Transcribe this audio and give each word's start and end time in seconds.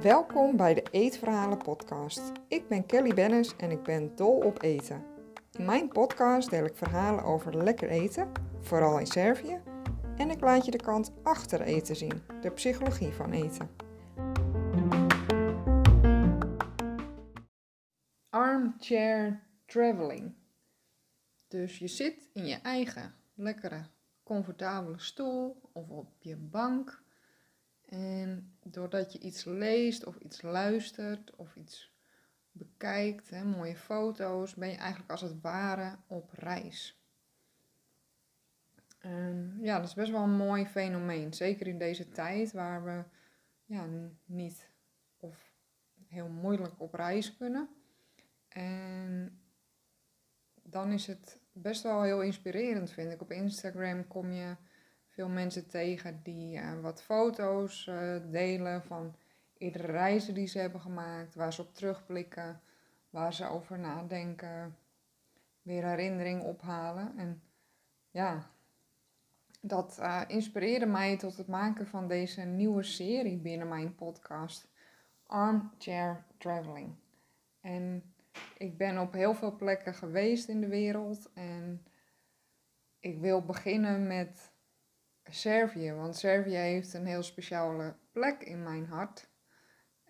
Welkom 0.00 0.56
bij 0.56 0.74
de 0.74 0.82
Eetverhalen 0.90 1.58
podcast. 1.58 2.32
Ik 2.48 2.68
ben 2.68 2.86
Kelly 2.86 3.14
Bennis 3.14 3.56
en 3.56 3.70
ik 3.70 3.82
ben 3.82 4.16
dol 4.16 4.36
op 4.36 4.62
eten. 4.62 5.04
In 5.52 5.64
mijn 5.64 5.88
podcast 5.88 6.50
deel 6.50 6.64
ik 6.64 6.76
verhalen 6.76 7.24
over 7.24 7.56
lekker 7.56 7.88
eten, 7.88 8.32
vooral 8.60 8.98
in 8.98 9.06
Servië, 9.06 9.60
en 10.16 10.30
ik 10.30 10.40
laat 10.40 10.64
je 10.64 10.70
de 10.70 10.82
kant 10.82 11.12
achter 11.22 11.60
eten 11.60 11.96
zien, 11.96 12.22
de 12.40 12.50
psychologie 12.50 13.12
van 13.12 13.32
eten. 13.32 13.70
Armchair 18.30 19.42
traveling. 19.66 20.34
Dus 21.48 21.78
je 21.78 21.88
zit 21.88 22.28
in 22.32 22.46
je 22.46 22.56
eigen 22.56 23.14
lekkere, 23.34 23.86
comfortabele 24.22 24.98
stoel 24.98 25.70
of 25.72 25.88
op 25.88 26.12
je 26.18 26.36
bank. 26.36 27.02
En 27.84 28.56
doordat 28.62 29.12
je 29.12 29.18
iets 29.18 29.44
leest 29.44 30.04
of 30.04 30.16
iets 30.16 30.42
luistert 30.42 31.36
of 31.36 31.56
iets 31.56 31.92
bekijkt, 32.52 33.30
hè, 33.30 33.44
mooie 33.44 33.76
foto's, 33.76 34.54
ben 34.54 34.68
je 34.68 34.76
eigenlijk 34.76 35.10
als 35.10 35.20
het 35.20 35.40
ware 35.40 35.98
op 36.06 36.30
reis. 36.32 37.00
Ja, 39.60 39.78
dat 39.78 39.88
is 39.88 39.94
best 39.94 40.10
wel 40.10 40.22
een 40.22 40.36
mooi 40.36 40.66
fenomeen. 40.66 41.34
Zeker 41.34 41.66
in 41.66 41.78
deze 41.78 42.08
tijd 42.08 42.52
waar 42.52 42.84
we 42.84 43.04
ja, 43.64 43.86
niet 44.24 44.70
of 45.16 45.52
heel 46.06 46.28
moeilijk 46.28 46.80
op 46.80 46.94
reis 46.94 47.36
kunnen. 47.36 47.68
En 48.48 49.40
dan 50.62 50.92
is 50.92 51.06
het 51.06 51.40
best 51.52 51.82
wel 51.82 52.02
heel 52.02 52.22
inspirerend, 52.22 52.90
vind 52.90 53.12
ik. 53.12 53.20
Op 53.20 53.30
Instagram 53.30 54.06
kom 54.06 54.30
je 54.32 54.56
veel 55.08 55.28
mensen 55.28 55.68
tegen 55.68 56.20
die 56.22 56.58
uh, 56.58 56.80
wat 56.80 57.02
foto's 57.02 57.86
uh, 57.86 58.16
delen 58.30 58.82
van 58.82 59.14
eerdere 59.58 59.86
reizen 59.86 60.34
die 60.34 60.46
ze 60.46 60.58
hebben 60.58 60.80
gemaakt, 60.80 61.34
waar 61.34 61.52
ze 61.52 61.62
op 61.62 61.74
terugblikken, 61.74 62.60
waar 63.10 63.34
ze 63.34 63.46
over 63.46 63.78
nadenken, 63.78 64.76
weer 65.62 65.84
herinnering 65.84 66.42
ophalen. 66.42 67.16
En 67.16 67.42
ja, 68.10 68.50
dat 69.60 69.98
uh, 70.00 70.22
inspireerde 70.26 70.86
mij 70.86 71.16
tot 71.16 71.36
het 71.36 71.46
maken 71.46 71.86
van 71.86 72.08
deze 72.08 72.40
nieuwe 72.40 72.82
serie 72.82 73.38
binnen 73.38 73.68
mijn 73.68 73.94
podcast, 73.94 74.68
Armchair 75.26 76.24
Traveling. 76.38 76.94
En 77.60 78.11
ik 78.56 78.76
ben 78.76 78.98
op 78.98 79.12
heel 79.12 79.34
veel 79.34 79.56
plekken 79.56 79.94
geweest 79.94 80.48
in 80.48 80.60
de 80.60 80.68
wereld 80.68 81.30
en 81.34 81.86
ik 83.00 83.18
wil 83.18 83.44
beginnen 83.44 84.06
met 84.06 84.52
Servië, 85.24 85.92
want 85.92 86.16
Servië 86.16 86.56
heeft 86.56 86.94
een 86.94 87.06
heel 87.06 87.22
speciale 87.22 87.94
plek 88.12 88.42
in 88.42 88.62
mijn 88.62 88.86
hart. 88.86 89.28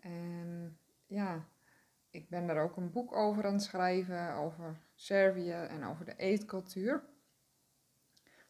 En 0.01 0.79
ja, 1.07 1.49
ik 2.11 2.29
ben 2.29 2.47
daar 2.47 2.63
ook 2.63 2.77
een 2.77 2.91
boek 2.91 3.13
over 3.17 3.47
aan 3.47 3.53
het 3.53 3.63
schrijven, 3.63 4.35
over 4.35 4.77
Servië 4.95 5.53
en 5.53 5.85
over 5.85 6.05
de 6.05 6.17
eetcultuur. 6.17 7.05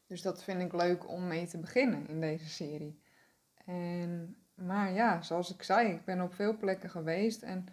Dus 0.06 0.22
dat 0.22 0.42
vind 0.42 0.60
ik 0.60 0.72
leuk 0.72 1.08
om 1.08 1.26
mee 1.26 1.46
te 1.46 1.58
beginnen 1.58 2.08
in 2.08 2.20
deze 2.20 2.48
serie. 2.48 3.00
En, 3.64 4.36
maar 4.54 4.92
ja, 4.92 5.22
zoals 5.22 5.54
ik 5.54 5.62
zei, 5.62 5.92
ik 5.92 6.04
ben 6.04 6.20
op 6.20 6.34
veel 6.34 6.56
plekken 6.56 6.90
geweest 6.90 7.42
en 7.42 7.66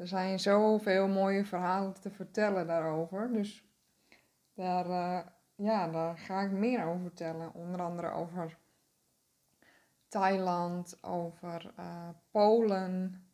er 0.00 0.06
zijn 0.06 0.40
zoveel 0.40 1.08
mooie 1.08 1.44
verhalen 1.44 2.00
te 2.00 2.10
vertellen 2.10 2.66
daarover. 2.66 3.32
Dus 3.32 3.64
daar, 4.54 4.86
uh, 4.86 5.20
ja, 5.54 5.88
daar 5.88 6.18
ga 6.18 6.40
ik 6.40 6.50
meer 6.50 6.84
over 6.84 7.00
vertellen. 7.00 7.54
Onder 7.54 7.80
andere 7.80 8.10
over 8.10 8.58
Thailand, 10.08 11.02
over 11.02 11.72
uh, 11.78 12.08
Polen, 12.30 13.24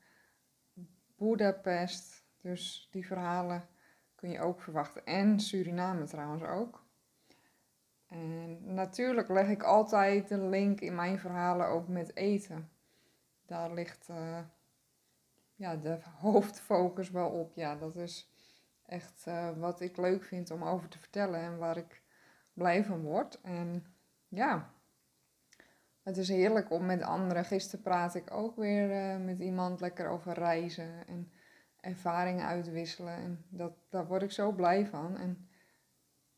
Budapest. 1.17 2.25
Dus 2.41 2.89
die 2.91 3.07
verhalen 3.07 3.69
kun 4.15 4.31
je 4.31 4.41
ook 4.41 4.61
verwachten. 4.61 5.05
En 5.05 5.41
Suriname 5.41 6.05
trouwens 6.05 6.43
ook. 6.43 6.85
En 8.07 8.75
natuurlijk 8.75 9.29
leg 9.29 9.49
ik 9.49 9.63
altijd 9.63 10.31
een 10.31 10.49
link 10.49 10.81
in 10.81 10.95
mijn 10.95 11.19
verhalen 11.19 11.67
ook 11.67 11.89
met 11.89 12.17
eten. 12.17 12.71
Daar 13.45 13.73
ligt 13.73 14.09
uh, 14.11 14.39
ja, 15.57 15.77
de 15.77 15.99
hoofdfocus 16.19 17.11
wel 17.11 17.29
op. 17.29 17.55
Ja, 17.55 17.77
dat 17.77 17.97
is 17.97 18.31
echt 18.87 19.25
uh, 19.29 19.51
wat 19.59 19.81
ik 19.81 19.97
leuk 19.97 20.25
vind 20.25 20.51
om 20.51 20.63
over 20.63 20.89
te 20.89 20.99
vertellen 20.99 21.41
en 21.41 21.59
waar 21.59 21.77
ik 21.77 22.03
blij 22.53 22.85
van 22.85 23.03
word. 23.03 23.41
En 23.41 23.87
ja, 24.29 24.71
het 26.03 26.17
is 26.17 26.29
heerlijk 26.29 26.71
om 26.71 26.87
met 26.87 27.03
anderen. 27.03 27.45
Gisteren 27.45 27.83
praat 27.85 28.15
ik 28.15 28.31
ook 28.31 28.57
weer 28.57 28.91
uh, 28.91 29.25
met 29.25 29.41
iemand 29.41 29.81
lekker 29.81 30.09
over 30.09 30.33
reizen 30.33 31.07
en 31.07 31.33
ervaringen 31.81 32.47
uitwisselen. 32.47 33.15
En 33.15 33.45
dat, 33.49 33.73
daar 33.91 34.07
word 34.07 34.23
ik 34.23 34.33
zo 34.33 34.53
blij 34.53 34.87
van. 34.87 35.17
En 35.17 35.49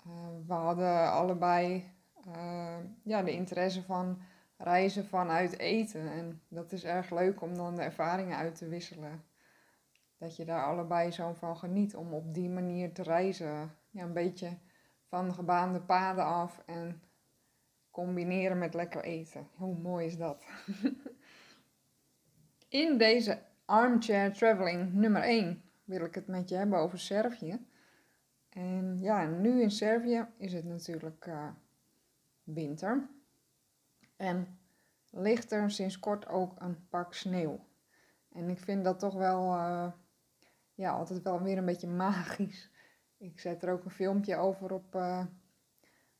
uh, 0.06 0.46
we 0.46 0.52
hadden 0.52 1.12
allebei 1.12 1.96
ja, 3.02 3.22
de 3.22 3.32
interesse 3.32 3.82
van 3.82 4.22
reizen 4.58 5.06
vanuit 5.06 5.58
eten. 5.58 6.12
En 6.12 6.42
dat 6.48 6.72
is 6.72 6.84
erg 6.84 7.10
leuk 7.10 7.42
om 7.42 7.54
dan 7.54 7.76
de 7.76 7.82
ervaringen 7.82 8.36
uit 8.36 8.54
te 8.54 8.68
wisselen. 8.68 9.24
Dat 10.18 10.36
je 10.36 10.44
daar 10.44 10.64
allebei 10.64 11.10
zo 11.10 11.32
van 11.32 11.56
geniet 11.56 11.96
om 11.96 12.12
op 12.12 12.34
die 12.34 12.48
manier 12.48 12.92
te 12.92 13.02
reizen. 13.02 13.74
Ja, 13.90 14.02
een 14.02 14.12
beetje 14.12 14.58
van 15.08 15.28
de 15.28 15.34
gebaande 15.34 15.80
paden 15.80 16.24
af 16.24 16.62
en 16.66 17.02
combineren 17.90 18.58
met 18.58 18.74
lekker 18.74 19.04
eten. 19.04 19.48
Hoe 19.54 19.78
mooi 19.78 20.06
is 20.06 20.16
dat? 20.16 20.44
In 22.68 22.98
deze 22.98 23.42
armchair 23.64 24.32
traveling 24.32 24.92
nummer 24.92 25.22
1 25.22 25.62
wil 25.84 26.04
ik 26.04 26.14
het 26.14 26.26
met 26.26 26.48
je 26.48 26.54
hebben 26.54 26.78
over 26.78 26.98
Servië. 26.98 27.66
En 28.48 28.98
ja, 29.00 29.26
nu 29.26 29.62
in 29.62 29.70
Servië 29.70 30.26
is 30.36 30.52
het 30.52 30.64
natuurlijk 30.64 31.26
uh, 31.26 31.48
winter. 32.42 33.08
En 34.18 34.58
ligt 35.10 35.52
er 35.52 35.70
sinds 35.70 35.98
kort 35.98 36.28
ook 36.28 36.60
een 36.60 36.88
pak 36.88 37.14
sneeuw. 37.14 37.66
En 38.32 38.48
ik 38.48 38.58
vind 38.58 38.84
dat 38.84 38.98
toch 38.98 39.14
wel, 39.14 39.54
uh, 39.54 39.92
ja, 40.74 40.90
altijd 40.90 41.22
wel 41.22 41.42
weer 41.42 41.58
een 41.58 41.64
beetje 41.64 41.88
magisch. 42.04 42.70
Ik 43.16 43.40
zet 43.40 43.62
er 43.62 43.72
ook 43.72 43.84
een 43.84 43.90
filmpje 43.90 44.36
over 44.36 44.72
op, 44.72 44.94
uh, 44.94 45.24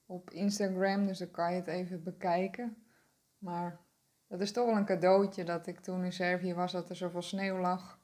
op 0.07 0.31
Instagram, 0.31 1.07
dus 1.07 1.19
dan 1.19 1.31
kan 1.31 1.53
je 1.53 1.59
het 1.59 1.67
even 1.67 2.03
bekijken. 2.03 2.77
Maar 3.39 3.81
dat 4.27 4.41
is 4.41 4.53
toch 4.53 4.67
wel 4.67 4.77
een 4.77 4.85
cadeautje 4.85 5.45
dat 5.45 5.67
ik 5.67 5.81
toen 5.81 6.05
in 6.05 6.13
Servië 6.13 6.55
was, 6.55 6.73
dat 6.73 6.91
er 6.91 6.97
zoveel 6.97 7.23
sneeuw 7.23 7.59
lag. 7.59 8.01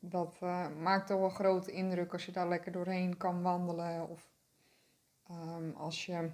Dat 0.00 0.38
uh, 0.42 0.68
maakt 0.76 1.06
toch 1.06 1.18
wel 1.18 1.28
grote 1.28 1.72
indruk 1.72 2.12
als 2.12 2.26
je 2.26 2.32
daar 2.32 2.48
lekker 2.48 2.72
doorheen 2.72 3.16
kan 3.16 3.42
wandelen. 3.42 4.08
Of 4.08 4.30
um, 5.30 5.74
als 5.76 6.06
je 6.06 6.30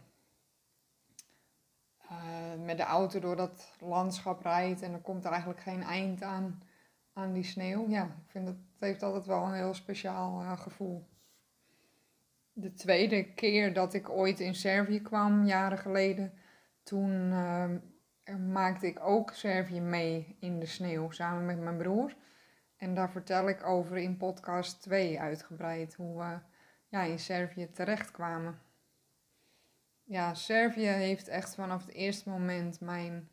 uh, 2.10 2.64
met 2.64 2.76
de 2.76 2.82
auto 2.82 3.20
door 3.20 3.36
dat 3.36 3.74
landschap 3.80 4.42
rijdt 4.42 4.82
en 4.82 4.92
er 4.92 5.00
komt 5.00 5.24
er 5.24 5.30
eigenlijk 5.30 5.60
geen 5.60 5.82
eind 5.82 6.22
aan, 6.22 6.62
aan 7.12 7.32
die 7.32 7.44
sneeuw. 7.44 7.88
Ja, 7.88 8.04
ik 8.04 8.30
vind 8.30 8.46
het, 8.46 8.56
het 8.72 8.80
heeft 8.80 9.02
altijd 9.02 9.26
wel 9.26 9.44
een 9.44 9.54
heel 9.54 9.74
speciaal 9.74 10.42
uh, 10.42 10.58
gevoel. 10.58 11.08
De 12.52 12.72
tweede 12.72 13.34
keer 13.34 13.72
dat 13.72 13.94
ik 13.94 14.10
ooit 14.10 14.40
in 14.40 14.54
Servië 14.54 15.02
kwam, 15.02 15.44
jaren 15.44 15.78
geleden, 15.78 16.32
toen 16.82 17.10
uh, 17.32 17.70
maakte 18.52 18.86
ik 18.86 19.00
ook 19.00 19.30
Servië 19.32 19.80
mee 19.80 20.36
in 20.40 20.60
de 20.60 20.66
sneeuw 20.66 21.10
samen 21.10 21.46
met 21.46 21.60
mijn 21.60 21.76
broer. 21.76 22.16
En 22.76 22.94
daar 22.94 23.10
vertel 23.10 23.48
ik 23.48 23.66
over 23.66 23.96
in 23.96 24.16
podcast 24.16 24.82
2 24.82 25.20
uitgebreid 25.20 25.94
hoe 25.94 26.18
we 26.18 26.38
ja, 26.88 27.02
in 27.02 27.18
Servië 27.18 27.70
terechtkwamen 27.70 28.58
ja, 30.04 30.34
Servië 30.34 30.86
heeft 30.86 31.28
echt 31.28 31.54
vanaf 31.54 31.86
het 31.86 31.94
eerste 31.94 32.28
moment 32.28 32.80
mijn, 32.80 33.30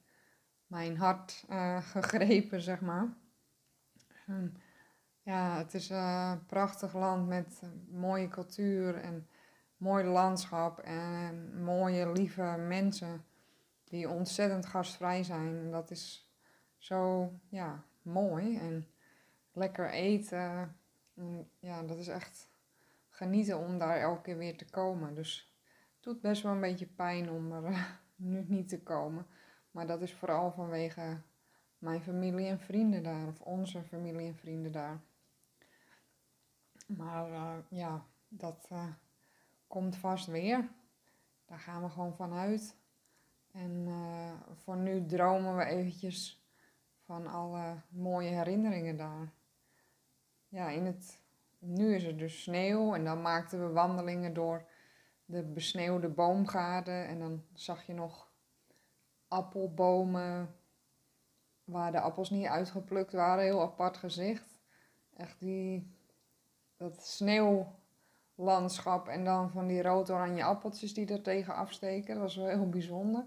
mijn 0.68 0.98
hart 0.98 1.46
uh, 1.50 1.82
gegrepen, 1.92 2.62
zeg 2.62 2.82
maar. 2.82 3.14
En, 4.28 4.56
ja, 5.22 5.58
het 5.58 5.74
is 5.74 5.90
een 5.90 6.46
prachtig 6.46 6.94
land 6.94 7.28
met 7.28 7.62
mooie 7.90 8.28
cultuur 8.28 8.96
en 8.96 9.28
mooi 9.78 10.04
landschap 10.06 10.80
en 10.80 11.64
mooie, 11.64 12.12
lieve 12.12 12.56
mensen 12.68 13.26
die 13.84 14.10
ontzettend 14.10 14.66
gastvrij 14.66 15.24
zijn. 15.24 15.58
En 15.58 15.72
dat 15.72 15.92
is 15.92 16.32
zo, 16.78 17.32
ja, 17.50 17.84
mooi 18.02 18.58
en 18.58 18.88
lekker 19.52 19.90
eten. 19.90 20.76
En, 21.16 21.50
ja, 21.60 21.84
dat 21.84 21.98
is 21.98 22.08
echt 22.08 22.50
genieten 23.10 23.58
om 23.58 23.78
daar 23.78 23.98
elke 23.98 24.22
keer 24.22 24.38
weer 24.38 24.58
te 24.58 24.70
komen. 24.70 25.16
Dus 25.16 25.51
doet 26.02 26.22
best 26.22 26.42
wel 26.44 26.52
een 26.52 26.60
beetje 26.60 26.88
pijn 26.88 27.30
om 27.30 27.52
er 27.52 27.64
uh, 27.64 27.86
nu 28.16 28.46
niet 28.48 28.70
te 28.70 28.82
komen. 28.82 29.26
Maar 29.72 29.88
dat 29.88 30.02
is 30.02 30.14
vooral 30.14 30.52
vanwege 30.52 31.22
mijn 31.78 32.02
familie 32.02 32.48
en 32.48 32.60
vrienden 32.60 33.04
daar, 33.04 33.28
of 33.28 33.42
onze 33.42 33.84
familie 33.84 34.28
en 34.28 34.36
vrienden 34.36 34.72
daar. 34.72 35.02
Maar 36.88 37.30
uh, 37.30 37.54
ja, 37.70 38.06
dat 38.28 38.70
uh, 38.72 38.88
komt 39.68 39.96
vast 39.96 40.26
weer. 40.26 40.70
Daar 41.46 41.60
gaan 41.60 41.84
we 41.84 41.90
gewoon 41.90 42.16
vanuit. 42.16 42.80
En 43.52 43.88
voor 44.54 44.78
nu 44.78 45.06
dromen 45.06 45.58
we 45.58 45.66
eventjes 45.66 46.46
van 47.06 47.28
alle 47.28 47.82
mooie 47.90 48.30
herinneringen 48.30 48.98
daar. 48.98 49.34
Ja, 50.48 50.70
in 50.70 50.86
het, 50.86 51.22
nu 51.60 51.96
is 51.96 52.04
er 52.04 52.18
dus 52.18 52.42
sneeuw 52.42 52.94
en 52.96 53.04
dan 53.04 53.22
maakten 53.22 53.68
we 53.68 53.74
wandelingen 53.74 54.34
door 54.34 54.70
de 55.32 55.44
besneeuwde 55.44 56.10
boomgaarden. 56.10 57.08
En 57.08 57.20
dan 57.20 57.44
zag 57.54 57.86
je 57.86 57.94
nog 57.94 58.32
appelbomen 59.28 60.56
waar 61.64 61.92
de 61.92 62.00
appels 62.00 62.30
niet 62.30 62.46
uitgeplukt 62.46 63.14
waren. 63.14 63.44
Heel 63.44 63.62
apart 63.62 63.98
gezicht. 63.98 64.60
Echt 65.18 65.40
die, 65.40 65.96
dat 66.78 67.06
sneeuwlandschap 67.06 69.08
en 69.08 69.24
dan 69.24 69.52
van 69.52 69.68
die 69.68 69.82
rood-oranje 69.82 70.44
appeltjes 70.44 70.94
die 70.94 71.08
er 71.08 71.22
tegen 71.22 71.56
afsteken. 71.56 72.14
Dat 72.14 72.24
was 72.24 72.36
wel 72.36 72.48
heel 72.48 72.70
bijzonder. 72.70 73.26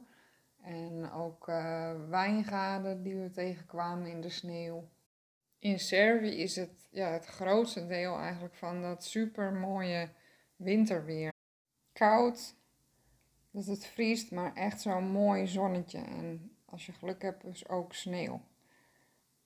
En 0.62 1.12
ook 1.12 1.48
uh, 1.48 1.92
wijngaarden 2.08 3.02
die 3.02 3.16
we 3.16 3.30
tegenkwamen 3.30 4.10
in 4.10 4.20
de 4.20 4.30
sneeuw. 4.30 4.88
In 5.58 5.78
Servië 5.78 6.42
is 6.42 6.56
het 6.56 6.88
ja, 6.90 7.08
het 7.08 7.26
grootste 7.26 7.86
deel 7.86 8.18
eigenlijk 8.18 8.54
van 8.54 8.82
dat 8.82 9.04
super 9.04 9.52
mooie 9.52 10.08
winterweer. 10.56 11.33
Koud, 11.94 12.54
dat 13.50 13.66
het 13.66 13.86
vriest, 13.86 14.30
maar 14.30 14.54
echt 14.54 14.80
zo'n 14.80 15.10
mooi 15.10 15.46
zonnetje. 15.46 15.98
En 15.98 16.56
als 16.64 16.86
je 16.86 16.92
geluk 16.92 17.22
hebt, 17.22 17.44
is 17.44 17.68
ook 17.68 17.94
sneeuw. 17.94 18.40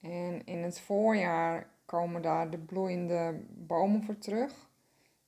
En 0.00 0.44
in 0.44 0.62
het 0.62 0.80
voorjaar 0.80 1.70
komen 1.84 2.22
daar 2.22 2.50
de 2.50 2.58
bloeiende 2.58 3.44
bomen 3.48 4.02
voor 4.02 4.18
terug. 4.18 4.70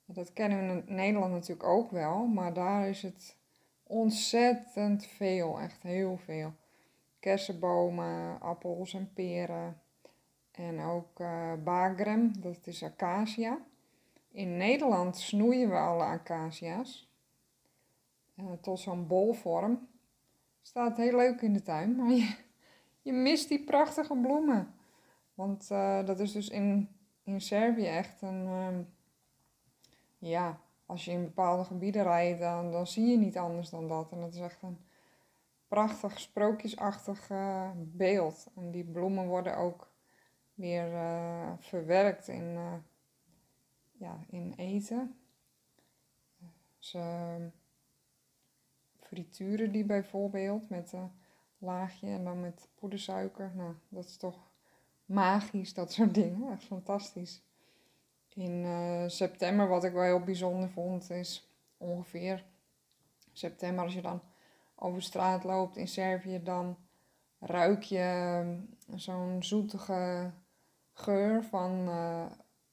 Dat 0.04 0.32
kennen 0.32 0.58
we 0.58 0.82
in 0.86 0.94
Nederland 0.94 1.32
natuurlijk 1.32 1.68
ook 1.68 1.90
wel, 1.90 2.26
maar 2.26 2.52
daar 2.52 2.88
is 2.88 3.02
het 3.02 3.36
ontzettend 3.82 5.06
veel, 5.06 5.60
echt 5.60 5.82
heel 5.82 6.16
veel. 6.16 6.52
Kersenbomen, 7.18 8.40
appels 8.40 8.94
en 8.94 9.12
peren. 9.12 9.80
En 10.50 10.80
ook 10.80 11.20
uh, 11.20 11.52
bagrem, 11.64 12.40
dat 12.40 12.66
is 12.66 12.82
acacia. 12.82 13.58
In 14.30 14.56
Nederland 14.56 15.16
snoeien 15.16 15.68
we 15.68 15.76
alle 15.76 16.04
acacia's 16.04 17.09
uh, 18.42 18.52
tot 18.52 18.80
zo'n 18.80 19.06
bolvorm. 19.06 19.88
Staat 20.62 20.96
heel 20.96 21.16
leuk 21.16 21.40
in 21.40 21.52
de 21.52 21.62
tuin, 21.62 21.96
maar 21.96 22.10
je, 22.10 22.36
je 23.02 23.12
mist 23.12 23.48
die 23.48 23.64
prachtige 23.64 24.16
bloemen. 24.16 24.74
Want 25.34 25.68
uh, 25.72 26.04
dat 26.04 26.20
is 26.20 26.32
dus 26.32 26.48
in, 26.48 26.88
in 27.22 27.40
Servië 27.40 27.86
echt 27.86 28.22
een, 28.22 28.46
um, 28.46 28.88
ja, 30.18 30.60
als 30.86 31.04
je 31.04 31.10
in 31.10 31.24
bepaalde 31.24 31.64
gebieden 31.64 32.02
rijdt, 32.02 32.40
dan, 32.40 32.72
dan 32.72 32.86
zie 32.86 33.06
je 33.06 33.16
niet 33.16 33.38
anders 33.38 33.70
dan 33.70 33.88
dat. 33.88 34.12
En 34.12 34.20
dat 34.20 34.34
is 34.34 34.40
echt 34.40 34.62
een 34.62 34.78
prachtig, 35.68 36.20
sprookjesachtig 36.20 37.30
uh, 37.30 37.70
beeld. 37.76 38.46
En 38.56 38.70
die 38.70 38.84
bloemen 38.84 39.26
worden 39.26 39.56
ook 39.56 39.88
weer 40.54 40.88
verwerkt 41.58 42.28
in, 42.28 42.58
ja, 43.92 44.24
in 44.28 44.52
eten. 44.56 45.14
Ze 46.78 47.50
frituren 49.10 49.72
die 49.72 49.84
bijvoorbeeld 49.84 50.68
met 50.68 50.92
een 50.92 51.10
laagje 51.58 52.06
en 52.06 52.24
dan 52.24 52.40
met 52.40 52.68
poedersuiker. 52.74 53.52
Nou, 53.54 53.74
dat 53.88 54.04
is 54.04 54.16
toch 54.16 54.50
magisch, 55.04 55.74
dat 55.74 55.92
soort 55.92 56.14
dingen. 56.22 56.52
Echt 56.52 56.64
fantastisch 56.64 57.42
in 58.34 58.64
uh, 58.64 59.02
september, 59.06 59.68
wat 59.68 59.84
ik 59.84 59.92
wel 59.92 60.02
heel 60.02 60.20
bijzonder 60.20 60.70
vond, 60.70 61.10
is 61.10 61.50
ongeveer 61.76 62.44
september, 63.32 63.84
als 63.84 63.94
je 63.94 64.02
dan 64.02 64.20
over 64.74 65.02
straat 65.02 65.44
loopt 65.44 65.76
in 65.76 65.88
Servië, 65.88 66.42
dan 66.42 66.76
ruik 67.38 67.82
je 67.82 67.98
ehm, 67.98 68.98
zo'n 68.98 69.42
zoetige 69.42 70.30
geur 70.92 71.44
van 71.44 71.88
uh, 71.88 72.26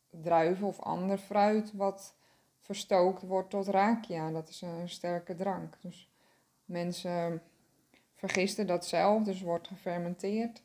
druiven 0.10 0.68
of 0.68 0.80
ander 0.80 1.18
fruit 1.18 1.74
wat 1.74 2.16
verstookt 2.60 3.22
wordt 3.22 3.50
tot 3.50 3.68
rakia. 3.68 4.31
Dat 4.31 4.50
is 4.50 4.62
een 4.62 4.90
sterke 4.90 5.36
drank. 5.36 5.81
Dus 5.81 6.10
mensen 6.68 7.42
vergisten 8.16 8.68
dat 8.68 8.86
zelf, 8.86 9.24
dus 9.24 9.42
wordt 9.42 9.68
gefermenteerd. 9.68 10.64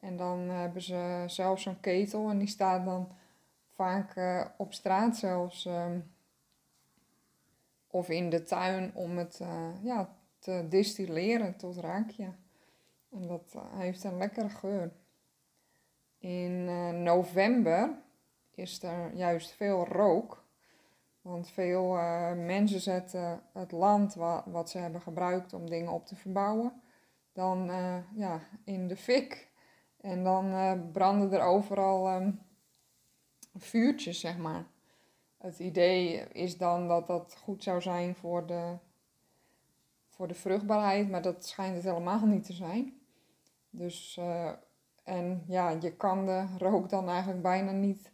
En 0.00 0.16
dan 0.16 0.38
hebben 0.38 0.82
ze 0.82 1.24
zelf 1.26 1.60
zo'n 1.60 1.80
ketel 1.80 2.30
en 2.30 2.38
die 2.38 2.48
staat 2.48 2.84
dan 2.84 3.08
vaak 3.68 4.16
uh, 4.16 4.44
op 4.56 4.72
straat 4.72 5.16
zelfs. 5.16 5.66
Uh, 5.66 5.86
of 7.86 8.08
in 8.08 8.30
de 8.30 8.42
tuin 8.42 8.94
om 8.94 9.18
het 9.18 9.38
uh, 9.42 9.68
ja, 9.82 10.16
te 10.38 10.66
distilleren 10.68 11.56
tot 11.56 11.76
raakje. 11.76 12.32
En 13.10 13.26
dat 13.26 13.52
eh, 13.54 13.78
heeft 13.78 14.04
een 14.04 14.16
lekkere 14.16 14.48
geur. 14.48 14.92
In 16.18 16.64
november 17.02 17.90
is 18.54 18.82
er 18.82 19.14
juist 19.14 19.50
veel 19.50 19.86
rook. 19.86 20.41
Want 21.22 21.50
veel 21.50 21.92
mensen 22.34 22.80
zetten 22.80 23.42
het 23.52 23.72
land 23.72 24.14
wat, 24.44 24.70
ze 24.70 24.78
hebben 24.78 25.00
gebruikt 25.00 25.52
om 25.52 25.70
dingen 25.70 25.92
op 25.92 26.06
te 26.06 26.16
verbouwen, 26.16 26.82
dan 27.32 27.70
ja, 28.14 28.40
in 28.64 28.88
de 28.88 28.96
fik. 28.96 29.50
En 30.00 30.24
dan 30.24 30.90
branden 30.92 31.32
er 31.32 31.42
overal 31.42 32.14
um, 32.14 32.40
vuurtjes, 33.54 34.20
zeg 34.20 34.38
maar. 34.38 34.66
Het 35.38 35.58
idee 35.58 36.28
is 36.32 36.56
dan 36.56 36.88
dat 36.88 37.06
dat 37.06 37.36
goed 37.42 37.62
zou 37.62 37.80
zijn 37.80 38.14
voor 38.14 38.46
de, 38.46 38.76
voor 40.08 40.28
de 40.28 40.34
vruchtbaarheid, 40.34 41.10
maar 41.10 41.22
dat 41.22 41.46
schijnt 41.46 41.74
het 41.74 41.84
helemaal 41.84 42.26
niet 42.26 42.44
te 42.44 42.52
zijn. 42.52 43.00
Dus, 43.70 44.20
en 45.04 45.44
ja, 45.46 45.70
je 45.70 45.96
kan 45.96 46.26
de 46.26 46.46
rook 46.58 46.88
dan 46.88 47.08
eigenlijk 47.08 47.42
bijna 47.42 47.70
niet 47.70 48.12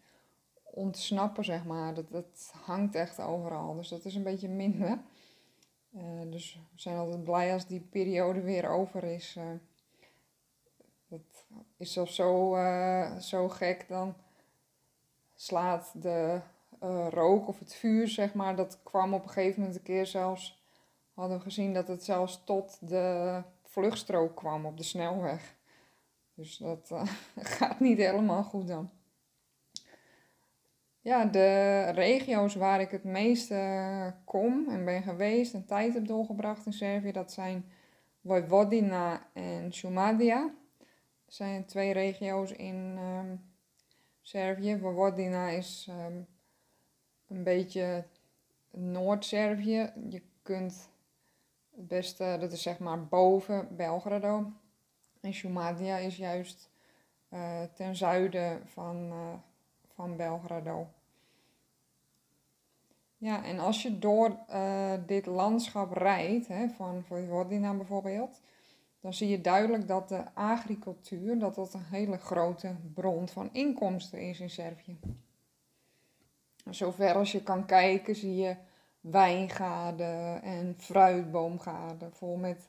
ontsnappen, 0.78 1.44
zeg 1.44 1.64
maar. 1.64 1.94
Dat, 1.94 2.10
dat 2.10 2.52
hangt 2.64 2.94
echt 2.94 3.20
overal, 3.20 3.76
dus 3.76 3.88
dat 3.88 4.04
is 4.04 4.14
een 4.14 4.22
beetje 4.22 4.48
minder. 4.48 4.98
Uh, 5.96 6.02
dus 6.30 6.60
we 6.72 6.80
zijn 6.80 6.96
altijd 6.96 7.24
blij 7.24 7.52
als 7.52 7.66
die 7.66 7.80
periode 7.80 8.40
weer 8.40 8.68
over 8.68 9.04
is. 9.04 9.36
Uh, 9.38 9.44
dat 11.08 11.46
is 11.76 11.92
zelfs 11.92 12.14
zo, 12.14 12.56
zo 13.20 13.48
gek 13.48 13.88
dan 13.88 14.14
slaat 15.34 15.92
de 16.02 16.40
rook 17.10 17.48
of 17.48 17.58
het 17.58 17.74
vuur, 17.74 18.08
zeg 18.08 18.34
maar, 18.34 18.56
dat 18.56 18.78
kwam 18.82 19.14
op 19.14 19.22
een 19.22 19.28
gegeven 19.28 19.60
moment 19.60 19.78
een 19.78 19.84
keer 19.84 20.06
zelfs, 20.06 20.62
hadden 21.14 21.36
we 21.36 21.42
gezien 21.42 21.74
dat 21.74 21.88
het 21.88 22.04
zelfs 22.04 22.44
tot 22.44 22.88
de 22.88 23.42
vluchtstrook 23.62 24.36
kwam 24.36 24.66
op 24.66 24.76
de 24.76 24.82
snelweg. 24.82 25.56
Dus 26.34 26.56
dat 26.56 26.90
gaat 27.36 27.80
niet 27.80 27.98
helemaal 27.98 28.42
goed 28.42 28.68
dan. 28.68 28.90
Ja, 31.08 31.24
de 31.24 31.90
regio's 31.90 32.54
waar 32.54 32.80
ik 32.80 32.90
het 32.90 33.04
meeste 33.04 34.14
kom 34.24 34.68
en 34.68 34.84
ben 34.84 35.02
geweest 35.02 35.54
en 35.54 35.66
tijd 35.66 35.94
heb 35.94 36.06
doorgebracht 36.06 36.66
in 36.66 36.72
Servië, 36.72 37.12
dat 37.12 37.32
zijn 37.32 37.64
Vojvodina 38.24 39.26
en 39.32 39.72
Šumadija. 39.72 40.54
Dat 41.24 41.34
zijn 41.34 41.64
twee 41.64 41.92
regio's 41.92 42.52
in 42.52 42.94
ehm, 42.98 43.36
Servië. 44.20 44.78
Vojvodina 44.78 45.48
is 45.48 45.88
um, 45.90 46.26
een 47.28 47.42
beetje 47.42 48.04
Noord-Servië. 48.70 49.92
Je 50.08 50.22
kunt 50.42 50.90
het 51.76 51.88
beste, 51.88 52.36
dat 52.40 52.52
is 52.52 52.62
zeg 52.62 52.78
maar 52.78 53.06
boven 53.06 53.76
Belgrado. 53.76 54.52
En 55.20 55.34
Šumadija 55.34 55.96
is 55.96 56.16
juist 56.16 56.70
uh, 57.28 57.62
ten 57.62 57.96
zuiden 57.96 58.68
van, 58.68 58.96
uh, 59.12 59.34
van 59.94 60.16
Belgrado. 60.16 60.88
Ja, 63.18 63.44
en 63.44 63.58
als 63.58 63.82
je 63.82 63.98
door 63.98 64.38
uh, 64.50 64.92
dit 65.06 65.26
landschap 65.26 65.92
rijdt, 65.92 66.48
hè, 66.48 66.68
van 66.68 67.04
Vojvodina 67.04 67.74
bijvoorbeeld, 67.74 68.40
dan 69.00 69.14
zie 69.14 69.28
je 69.28 69.40
duidelijk 69.40 69.88
dat 69.88 70.08
de 70.08 70.34
agricultuur 70.34 71.38
dat 71.38 71.54
dat 71.54 71.74
een 71.74 71.84
hele 71.84 72.18
grote 72.18 72.76
bron 72.94 73.28
van 73.28 73.48
inkomsten 73.52 74.20
is 74.20 74.40
in 74.40 74.50
Servië. 74.50 74.98
Zover 76.70 77.14
als 77.14 77.32
je 77.32 77.42
kan 77.42 77.66
kijken 77.66 78.14
zie 78.14 78.36
je 78.36 78.56
wijngaarden 79.00 80.42
en 80.42 80.74
fruitboomgaarden 80.78 82.12
vol 82.12 82.36
met 82.36 82.68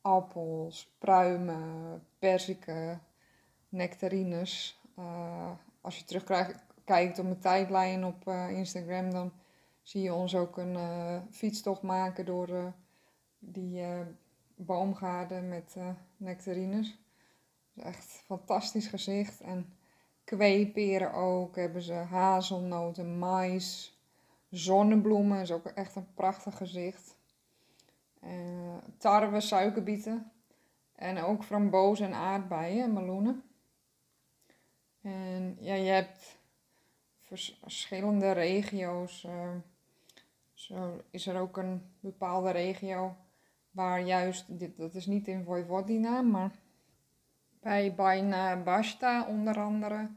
appels, 0.00 0.94
pruimen, 0.98 2.02
perziken, 2.18 3.02
nectarines. 3.68 4.80
Uh, 4.98 5.50
als 5.80 5.98
je 5.98 6.04
terugkijkt 6.04 7.18
op 7.18 7.24
mijn 7.24 7.38
tijdlijn 7.38 8.04
op 8.04 8.28
uh, 8.28 8.50
Instagram, 8.50 9.10
dan 9.10 9.32
zie 9.86 10.02
je 10.02 10.14
ons 10.14 10.34
ook 10.34 10.56
een 10.56 10.72
uh, 10.72 11.16
fietstocht 11.30 11.82
maken 11.82 12.24
door 12.24 12.72
die 13.38 13.84
boomgaarden 14.54 15.48
met 15.48 15.74
uh, 15.78 15.88
nectarines. 16.16 16.98
Echt 17.76 18.22
fantastisch 18.24 18.86
gezicht. 18.86 19.40
En 19.40 19.72
kweeperen 20.24 21.12
ook. 21.12 21.56
Hebben 21.56 21.82
ze 21.82 21.92
hazelnoten, 21.92 23.18
mais, 23.18 23.98
zonnebloemen. 24.50 25.40
Is 25.40 25.52
ook 25.52 25.66
echt 25.66 25.96
een 25.96 26.14
prachtig 26.14 26.56
gezicht. 26.56 27.16
uh, 28.24 28.30
tarwe, 28.98 29.40
suikerbieten 29.40 30.30
en 30.94 31.18
ook 31.18 31.44
frambozen 31.44 32.06
en 32.06 32.14
aardbeien 32.14 32.84
en 32.84 32.92
meloenen. 32.92 33.42
En 35.02 35.56
ja, 35.60 35.74
je 35.74 35.90
hebt 35.90 36.38
verschillende 37.60 38.32
regio's. 38.32 39.24
Uh, 39.24 39.50
zo 40.56 41.02
is 41.10 41.26
er 41.26 41.40
ook 41.40 41.56
een 41.56 41.82
bepaalde 42.00 42.50
regio 42.50 43.16
waar 43.70 44.00
juist, 44.00 44.58
dit, 44.58 44.76
dat 44.76 44.94
is 44.94 45.06
niet 45.06 45.28
in 45.28 45.44
Vojvodina, 45.44 46.22
maar 46.22 46.50
bij 47.60 47.94
Bajna 47.94 48.62
Basta 48.62 49.26
onder 49.26 49.58
andere 49.58 50.10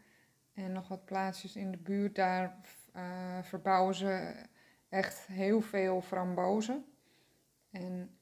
en 0.54 0.72
nog 0.72 0.88
wat 0.88 1.06
plaatsjes 1.06 1.56
in 1.56 1.72
de 1.72 1.78
buurt, 1.78 2.16
daar 2.16 2.60
uh, 2.96 3.04
verbouwen 3.42 3.96
ze 3.96 4.34
echt 4.90 5.28
heel 5.28 5.62
veel 5.62 6.02
frambozen. 6.02 6.86
En 7.72 8.18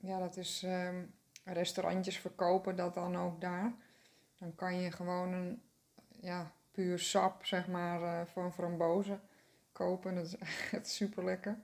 ja, 0.00 0.18
dat 0.18 0.36
is 0.36 0.62
um, 0.62 1.14
restaurantjes 1.44 2.18
verkopen 2.18 2.76
dat 2.76 2.94
dan 2.94 3.16
ook 3.16 3.40
daar. 3.40 3.72
Dan 4.38 4.54
kan 4.54 4.80
je 4.80 4.90
gewoon 4.90 5.32
een 5.32 5.62
ja, 6.20 6.52
puur 6.70 6.98
sap, 6.98 7.44
zeg 7.44 7.68
maar, 7.68 8.00
uh, 8.00 8.26
van 8.26 8.52
frambozen 8.52 9.20
kopen. 9.74 10.14
Dat 10.14 10.24
is 10.24 10.36
echt 10.72 10.88
super 10.88 11.24
lekker. 11.24 11.58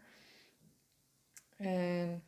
En 1.57 2.25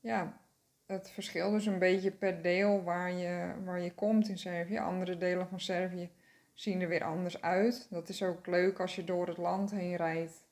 ja, 0.00 0.40
het 0.86 1.10
verschilt 1.10 1.52
dus 1.52 1.66
een 1.66 1.78
beetje 1.78 2.10
per 2.10 2.42
deel 2.42 2.82
waar 2.82 3.12
je, 3.12 3.52
waar 3.64 3.80
je 3.80 3.94
komt 3.94 4.28
in 4.28 4.38
Servië. 4.38 4.78
Andere 4.78 5.16
delen 5.16 5.48
van 5.48 5.60
Servië 5.60 6.10
zien 6.54 6.80
er 6.80 6.88
weer 6.88 7.04
anders 7.04 7.42
uit. 7.42 7.86
Dat 7.90 8.08
is 8.08 8.22
ook 8.22 8.46
leuk 8.46 8.80
als 8.80 8.96
je 8.96 9.04
door 9.04 9.26
het 9.26 9.36
land 9.36 9.70
heen 9.70 9.96
rijdt. 9.96 10.46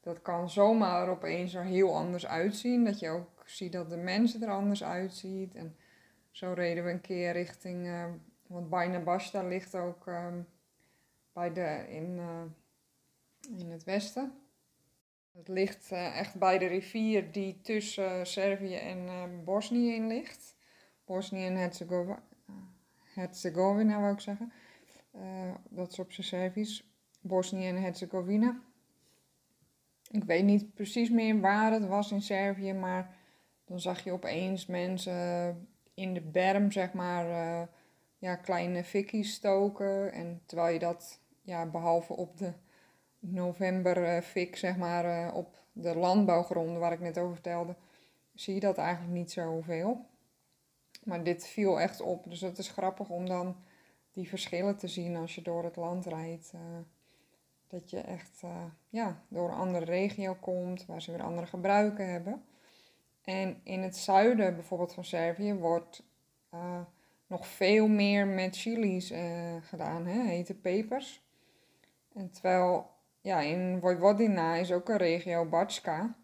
Dat 0.00 0.22
kan 0.22 0.50
zomaar 0.50 1.08
opeens 1.08 1.54
er 1.54 1.64
heel 1.64 1.96
anders 1.96 2.26
uitzien. 2.26 2.84
Dat 2.84 2.98
je 2.98 3.08
ook 3.08 3.42
ziet 3.44 3.72
dat 3.72 3.90
de 3.90 3.96
mensen 3.96 4.42
er 4.42 4.50
anders 4.50 4.84
uitziet. 4.84 5.54
En 5.54 5.76
zo 6.30 6.52
reden 6.52 6.84
we 6.84 6.90
een 6.90 7.00
keer 7.00 7.32
richting, 7.32 7.86
uh, 7.86 8.04
want 8.46 8.68
Baina 8.68 8.98
Basta 8.98 9.42
ligt 9.42 9.74
ook 9.74 10.06
um, 10.06 10.46
bij 11.32 11.52
de, 11.52 11.84
in, 11.88 12.16
uh, 12.16 12.42
in 13.56 13.70
het 13.70 13.84
westen. 13.84 14.32
Het 15.32 15.48
ligt 15.48 15.92
uh, 15.92 16.18
echt 16.18 16.38
bij 16.38 16.58
de 16.58 16.66
rivier 16.66 17.32
die 17.32 17.60
tussen 17.60 18.26
Servië 18.26 18.74
en 18.74 18.98
uh, 18.98 19.22
Bosnië 19.44 19.94
in 19.94 20.06
ligt. 20.06 20.56
Bosnië 21.04 21.46
en 21.46 21.56
Herzegovina, 21.56 22.22
Herzegovina 23.14 24.00
wou 24.00 24.12
ik 24.12 24.20
zeggen. 24.20 24.52
Dat 25.68 25.92
is 25.92 25.98
op 25.98 26.12
zijn 26.12 26.26
Servisch. 26.26 26.90
Bosnië 27.20 27.66
en 27.66 27.82
Herzegovina. 27.82 28.60
Ik 30.10 30.24
weet 30.24 30.44
niet 30.44 30.74
precies 30.74 31.10
meer 31.10 31.40
waar 31.40 31.72
het 31.72 31.86
was 31.86 32.12
in 32.12 32.22
Servië, 32.22 32.72
maar 32.72 33.16
dan 33.64 33.80
zag 33.80 34.04
je 34.04 34.12
opeens 34.12 34.66
mensen 34.66 35.68
in 35.94 36.14
de 36.14 36.20
berm, 36.20 36.72
zeg 36.72 36.92
maar, 36.92 37.26
ja, 38.18 38.36
kleine 38.36 38.84
fikkies 38.84 39.34
stoken. 39.34 40.12
En 40.12 40.42
terwijl 40.46 40.72
je 40.72 40.78
dat, 40.78 41.20
ja, 41.42 41.66
behalve 41.66 42.12
op 42.12 42.36
de 42.38 42.52
novemberfik, 43.18 44.56
zeg 44.56 44.76
maar, 44.76 45.34
op 45.34 45.56
de 45.72 45.96
landbouwgronden 45.96 46.80
waar 46.80 46.92
ik 46.92 47.00
net 47.00 47.18
over 47.18 47.34
vertelde, 47.34 47.76
zie 48.34 48.54
je 48.54 48.60
dat 48.60 48.78
eigenlijk 48.78 49.12
niet 49.12 49.32
zoveel. 49.32 50.06
Maar 51.04 51.24
dit 51.24 51.46
viel 51.46 51.80
echt 51.80 52.00
op, 52.00 52.24
dus 52.30 52.40
het 52.40 52.58
is 52.58 52.68
grappig 52.68 53.08
om 53.08 53.26
dan 53.26 53.56
die 54.12 54.28
verschillen 54.28 54.76
te 54.76 54.88
zien 54.88 55.16
als 55.16 55.34
je 55.34 55.42
door 55.42 55.64
het 55.64 55.76
land 55.76 56.06
rijdt. 56.06 56.52
Uh, 56.54 56.60
dat 57.66 57.90
je 57.90 58.00
echt 58.00 58.42
ja, 58.88 59.22
door 59.28 59.48
een 59.48 59.56
andere 59.56 59.84
regio 59.84 60.34
komt, 60.34 60.86
waar 60.86 61.02
ze 61.02 61.10
weer 61.10 61.22
andere 61.22 61.46
gebruiken 61.46 62.10
hebben. 62.10 62.44
En 63.22 63.60
in 63.62 63.82
het 63.82 63.96
zuiden 63.96 64.54
bijvoorbeeld 64.54 64.94
van 64.94 65.04
Servië 65.04 65.54
wordt 65.54 66.02
nog 67.26 67.46
veel 67.46 67.88
meer 67.88 68.26
met 68.26 68.56
chilies 68.56 69.12
gedaan, 69.60 70.06
hè, 70.06 70.22
hete 70.22 70.54
pepers. 70.54 71.22
En 72.14 72.30
terwijl 72.30 72.90
ja, 73.20 73.40
in 73.40 73.78
Vojvodina 73.80 74.54
is 74.54 74.72
ook 74.72 74.88
een 74.88 74.96
regio, 74.96 75.44
Batska, 75.44 76.14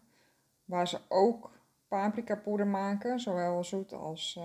waar 0.65 0.87
ze 0.87 0.99
ook 1.09 1.51
paprika 1.87 2.35
poeder 2.35 2.67
maken, 2.67 3.19
zowel 3.19 3.63
zoet 3.63 3.93
als 3.93 4.39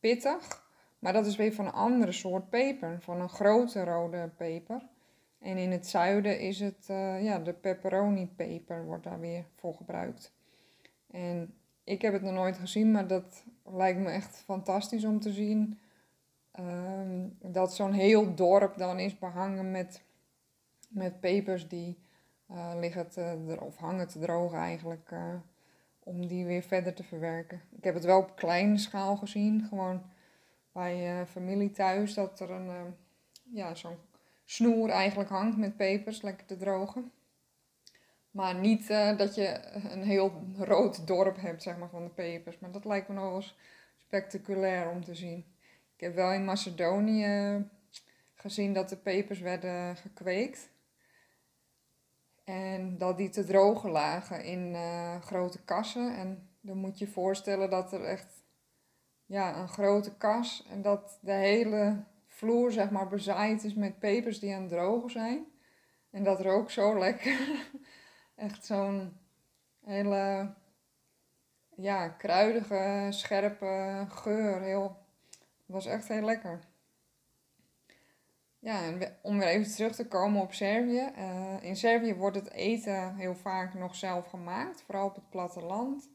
pittig. 0.00 0.68
Maar 0.98 1.12
dat 1.12 1.26
is 1.26 1.36
weer 1.36 1.52
van 1.52 1.66
een 1.66 1.72
andere 1.72 2.12
soort 2.12 2.50
peper, 2.50 3.00
van 3.00 3.20
een 3.20 3.28
grote 3.28 3.84
rode 3.84 4.30
peper. 4.36 4.82
En 5.38 5.56
in 5.56 5.70
het 5.70 5.86
zuiden 5.86 6.40
is 6.40 6.60
het, 6.60 6.88
uh, 6.90 7.22
ja, 7.22 7.38
de 7.38 7.52
pepperoni 7.52 8.26
peper 8.26 8.84
wordt 8.84 9.04
daar 9.04 9.20
weer 9.20 9.44
voor 9.56 9.74
gebruikt. 9.74 10.32
En 11.10 11.54
ik 11.84 12.02
heb 12.02 12.12
het 12.12 12.22
nog 12.22 12.32
nooit 12.32 12.58
gezien, 12.58 12.90
maar 12.90 13.06
dat 13.06 13.44
lijkt 13.64 13.98
me 13.98 14.10
echt 14.10 14.36
fantastisch 14.36 15.04
om 15.04 15.20
te 15.20 15.32
zien. 15.32 15.78
Um, 16.58 17.36
dat 17.42 17.74
zo'n 17.74 17.92
heel 17.92 18.34
dorp 18.34 18.76
dan 18.76 18.98
is 18.98 19.18
behangen 19.18 19.70
met, 19.70 20.02
met 20.90 21.20
pepers 21.20 21.68
die 21.68 21.98
uh, 22.50 22.72
liggen 22.76 23.08
te, 23.08 23.56
of 23.60 23.76
hangen 23.76 24.08
te 24.08 24.18
drogen 24.18 24.58
eigenlijk. 24.58 25.10
Uh, 25.10 25.34
om 25.98 26.26
die 26.26 26.44
weer 26.44 26.62
verder 26.62 26.94
te 26.94 27.04
verwerken. 27.04 27.60
Ik 27.76 27.84
heb 27.84 27.94
het 27.94 28.04
wel 28.04 28.18
op 28.18 28.36
kleine 28.36 28.78
schaal 28.78 29.16
gezien, 29.16 29.66
gewoon 29.68 30.02
bij 30.72 31.20
uh, 31.20 31.26
familie 31.26 31.70
thuis 31.70 32.14
dat 32.14 32.40
er 32.40 32.50
een, 32.50 32.96
ja, 33.52 33.74
zo'n 33.74 33.96
snoer 34.44 34.88
eigenlijk 34.88 35.30
hangt 35.30 35.56
met 35.56 35.76
pepers, 35.76 36.22
lekker 36.22 36.46
te 36.46 36.56
drogen. 36.56 37.12
Maar 38.30 38.54
niet 38.54 38.88
dat 39.16 39.34
je 39.34 39.60
een 39.90 40.02
heel 40.02 40.32
rood 40.58 41.06
dorp 41.06 41.40
hebt, 41.40 41.62
zeg 41.62 41.76
maar, 41.76 41.88
van 41.88 42.04
de 42.04 42.10
pepers. 42.10 42.58
Maar 42.58 42.70
dat 42.70 42.84
lijkt 42.84 43.08
me 43.08 43.14
nog 43.14 43.34
eens 43.34 43.56
spectaculair 43.98 44.90
om 44.90 45.04
te 45.04 45.14
zien. 45.14 45.44
Ik 45.96 46.00
heb 46.00 46.14
wel 46.14 46.32
in 46.32 46.44
Macedonië 46.44 47.64
gezien 48.34 48.72
dat 48.72 48.88
de 48.88 48.96
pepers 48.96 49.40
werden 49.40 49.96
gekweekt. 49.96 50.68
En 52.50 52.98
dat 52.98 53.16
die 53.16 53.28
te 53.28 53.44
drogen 53.44 53.90
lagen 53.90 54.44
in 54.44 54.76
grote 55.22 55.62
kassen. 55.64 56.16
En 56.16 56.48
dan 56.60 56.76
moet 56.76 56.98
je 56.98 57.04
je 57.04 57.10
voorstellen 57.10 57.70
dat 57.70 57.92
er 57.92 58.04
echt 58.04 58.44
ja, 59.26 59.56
een 59.56 59.68
grote 59.68 60.16
kas 60.16 60.66
en 60.70 60.82
dat 60.82 61.18
de 61.20 61.32
hele 61.32 62.04
vloer 62.26 62.72
zeg 62.72 62.90
maar 62.90 63.08
bezaaid 63.08 63.64
is 63.64 63.74
met 63.74 63.98
pepers 63.98 64.38
die 64.38 64.54
aan 64.54 64.60
het 64.60 64.70
drogen 64.70 65.10
zijn. 65.10 65.46
En 66.10 66.24
dat 66.24 66.40
rookt 66.40 66.72
zo 66.72 66.98
lekker. 66.98 67.38
Echt 68.36 68.66
zo'n 68.66 69.18
hele 69.84 70.54
ja, 71.76 72.08
kruidige, 72.08 73.06
scherpe 73.10 74.04
geur. 74.08 74.60
Heel, 74.60 74.96
was 75.66 75.86
echt 75.86 76.08
heel 76.08 76.24
lekker. 76.24 76.60
Ja, 78.60 78.82
en 78.82 79.16
om 79.22 79.38
weer 79.38 79.48
even 79.48 79.72
terug 79.72 79.94
te 79.94 80.08
komen 80.08 80.42
op 80.42 80.52
Servië. 80.52 81.10
Uh, 81.18 81.56
in 81.60 81.76
Servië 81.76 82.14
wordt 82.14 82.36
het 82.36 82.50
eten 82.50 83.14
heel 83.16 83.34
vaak 83.34 83.74
nog 83.74 83.94
zelf 83.94 84.26
gemaakt, 84.26 84.82
vooral 84.82 85.06
op 85.06 85.14
het 85.14 85.30
platteland 85.30 86.08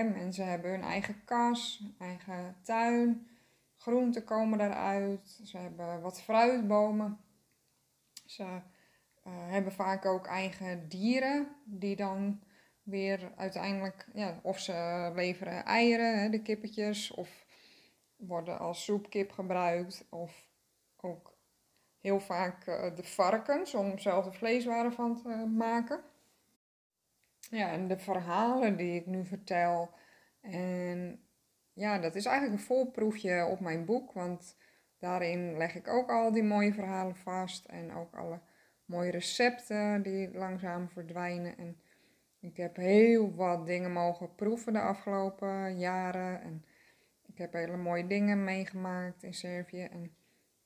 mensen 0.00 0.46
hebben 0.46 0.70
hun 0.70 0.82
eigen 0.82 1.24
kas, 1.24 1.84
eigen 1.98 2.56
tuin, 2.62 3.28
groenten 3.76 4.24
komen 4.24 4.58
daaruit, 4.58 5.40
ze 5.44 5.58
hebben 5.58 6.00
wat 6.00 6.22
fruitbomen. 6.22 7.20
Ze 8.26 8.42
uh, 8.42 8.60
hebben 9.24 9.72
vaak 9.72 10.04
ook 10.04 10.26
eigen 10.26 10.88
dieren 10.88 11.48
die 11.64 11.96
dan 11.96 12.40
weer 12.82 13.32
uiteindelijk, 13.36 14.06
ja, 14.14 14.40
of 14.42 14.58
ze 14.58 15.10
leveren 15.14 15.64
eieren, 15.64 16.20
hè, 16.20 16.28
de 16.28 16.42
kippetjes, 16.42 17.10
of 17.10 17.46
worden 18.16 18.58
als 18.58 18.84
soepkip 18.84 19.32
gebruikt, 19.32 20.04
of 20.10 20.48
ook 20.96 21.31
heel 22.02 22.20
vaak 22.20 22.66
uh, 22.66 22.96
de 22.96 23.04
varkens 23.04 23.74
om 23.74 23.98
zelf 23.98 24.24
de 24.24 24.32
vleeswaren 24.32 24.92
van 24.92 25.16
te 25.22 25.28
maken. 25.56 26.00
Ja, 27.50 27.70
en 27.70 27.88
de 27.88 27.98
verhalen 27.98 28.76
die 28.76 28.94
ik 28.94 29.06
nu 29.06 29.24
vertel. 29.24 29.90
En 30.40 31.20
ja, 31.72 31.98
dat 31.98 32.14
is 32.14 32.24
eigenlijk 32.24 32.60
een 32.60 32.66
volproefje 32.66 33.46
op 33.50 33.60
mijn 33.60 33.84
boek, 33.84 34.12
want 34.12 34.56
daarin 34.98 35.56
leg 35.56 35.74
ik 35.74 35.88
ook 35.88 36.10
al 36.10 36.32
die 36.32 36.42
mooie 36.42 36.72
verhalen 36.72 37.16
vast 37.16 37.64
en 37.64 37.94
ook 37.94 38.14
alle 38.14 38.40
mooie 38.84 39.10
recepten 39.10 40.02
die 40.02 40.30
langzaam 40.32 40.88
verdwijnen. 40.88 41.58
En 41.58 41.80
ik 42.40 42.56
heb 42.56 42.76
heel 42.76 43.34
wat 43.34 43.66
dingen 43.66 43.92
mogen 43.92 44.34
proeven 44.34 44.72
de 44.72 44.80
afgelopen 44.80 45.78
jaren. 45.78 46.42
En 46.42 46.64
ik 47.26 47.38
heb 47.38 47.52
hele 47.52 47.76
mooie 47.76 48.06
dingen 48.06 48.44
meegemaakt 48.44 49.22
in 49.22 49.34
Servië. 49.34 49.82
En 49.82 50.16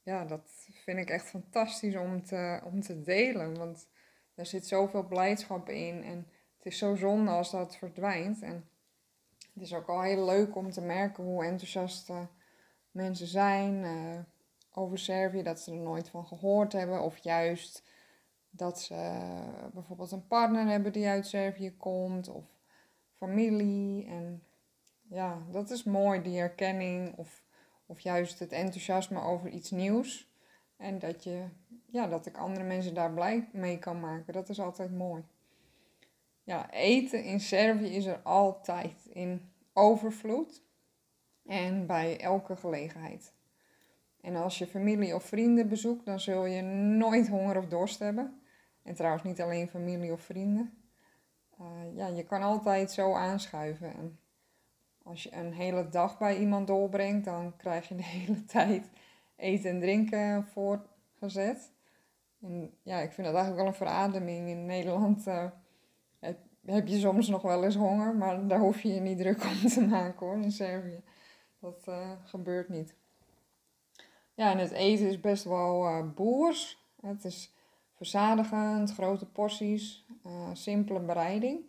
ja, 0.06 0.24
dat 0.24 0.68
vind 0.84 0.98
ik 0.98 1.10
echt 1.10 1.26
fantastisch 1.26 1.96
om 1.96 2.24
te, 2.24 2.60
om 2.64 2.80
te 2.80 3.02
delen. 3.02 3.58
Want 3.58 3.88
er 4.34 4.46
zit 4.46 4.66
zoveel 4.66 5.06
blijdschap 5.06 5.68
in. 5.68 6.02
En 6.02 6.26
het 6.56 6.66
is 6.66 6.78
zo 6.78 6.94
zonde 6.94 7.30
als 7.30 7.50
dat 7.50 7.76
verdwijnt. 7.76 8.42
En 8.42 8.68
het 9.54 9.62
is 9.62 9.74
ook 9.74 9.88
al 9.88 10.02
heel 10.02 10.24
leuk 10.24 10.56
om 10.56 10.70
te 10.70 10.80
merken 10.80 11.24
hoe 11.24 11.44
enthousiast 11.44 12.10
mensen 12.90 13.26
zijn 13.26 13.74
uh, 13.84 14.18
over 14.72 14.98
Servië, 14.98 15.42
dat 15.42 15.60
ze 15.60 15.70
er 15.70 15.76
nooit 15.76 16.08
van 16.08 16.26
gehoord 16.26 16.72
hebben. 16.72 17.02
Of 17.02 17.18
juist 17.18 17.82
dat 18.50 18.80
ze 18.80 19.20
bijvoorbeeld 19.72 20.10
een 20.10 20.26
partner 20.26 20.66
hebben 20.66 20.92
die 20.92 21.06
uit 21.06 21.26
Servië 21.26 21.76
komt. 21.76 22.28
Of 22.28 22.44
familie. 23.12 24.06
En 24.06 24.42
ja, 25.08 25.42
dat 25.50 25.70
is 25.70 25.84
mooi, 25.84 26.22
die 26.22 26.38
herkenning 26.38 27.16
of, 27.16 27.45
of 27.86 28.00
juist 28.00 28.38
het 28.38 28.52
enthousiasme 28.52 29.20
over 29.20 29.48
iets 29.48 29.70
nieuws. 29.70 30.30
En 30.76 30.98
dat, 30.98 31.24
je, 31.24 31.44
ja, 31.86 32.06
dat 32.06 32.26
ik 32.26 32.36
andere 32.36 32.64
mensen 32.64 32.94
daar 32.94 33.12
blij 33.12 33.48
mee 33.52 33.78
kan 33.78 34.00
maken. 34.00 34.32
Dat 34.32 34.48
is 34.48 34.60
altijd 34.60 34.96
mooi. 34.96 35.24
Ja, 36.42 36.70
eten 36.70 37.24
in 37.24 37.40
Servië 37.40 37.96
is 37.96 38.06
er 38.06 38.20
altijd 38.22 39.06
in 39.12 39.52
overvloed 39.72 40.62
en 41.46 41.86
bij 41.86 42.20
elke 42.20 42.56
gelegenheid. 42.56 43.32
En 44.20 44.36
als 44.36 44.58
je 44.58 44.66
familie 44.66 45.14
of 45.14 45.24
vrienden 45.24 45.68
bezoekt, 45.68 46.04
dan 46.04 46.20
zul 46.20 46.44
je 46.44 46.62
nooit 46.62 47.28
honger 47.28 47.56
of 47.56 47.66
dorst 47.66 47.98
hebben. 47.98 48.40
En 48.82 48.94
trouwens 48.94 49.24
niet 49.24 49.40
alleen 49.40 49.68
familie 49.68 50.12
of 50.12 50.20
vrienden. 50.20 50.78
Uh, 51.60 51.96
ja, 51.96 52.06
je 52.06 52.24
kan 52.24 52.42
altijd 52.42 52.90
zo 52.90 53.14
aanschuiven. 53.14 53.94
En 53.94 54.18
als 55.06 55.22
je 55.22 55.34
een 55.34 55.52
hele 55.52 55.88
dag 55.88 56.18
bij 56.18 56.38
iemand 56.38 56.66
doorbrengt, 56.66 57.24
dan 57.24 57.56
krijg 57.56 57.88
je 57.88 57.94
de 57.94 58.02
hele 58.18 58.44
tijd 58.44 58.90
eten 59.36 59.70
en 59.70 59.80
drinken 59.80 60.46
voorgezet. 60.46 61.72
En 62.40 62.74
ja, 62.82 62.98
ik 62.98 63.12
vind 63.12 63.26
dat 63.26 63.36
eigenlijk 63.36 63.56
wel 63.56 63.66
een 63.66 63.88
verademing. 63.88 64.48
In 64.48 64.66
Nederland 64.66 65.26
uh, 65.26 65.44
heb, 66.64 66.86
je 66.86 66.98
soms 66.98 67.28
nog 67.28 67.42
wel 67.42 67.64
eens 67.64 67.74
honger, 67.74 68.14
maar 68.14 68.46
daar 68.46 68.58
hoef 68.58 68.80
je 68.80 68.94
je 68.94 69.00
niet 69.00 69.18
druk 69.18 69.44
om 69.44 69.68
te 69.68 69.86
maken 69.86 70.26
hoor, 70.26 70.36
in 70.36 70.52
Servië. 70.52 71.02
Dat 71.58 71.84
uh, 71.88 72.10
gebeurt 72.24 72.68
niet. 72.68 72.94
Ja, 74.34 74.50
en 74.50 74.58
het 74.58 74.70
eten 74.70 75.08
is 75.08 75.20
best 75.20 75.44
wel 75.44 75.88
uh, 75.88 76.12
boers. 76.14 76.84
Het 77.00 77.24
is 77.24 77.54
verzadigend, 77.94 78.92
grote 78.92 79.26
porties, 79.26 80.06
simpele 80.52 81.00
bereiding. 81.00 81.60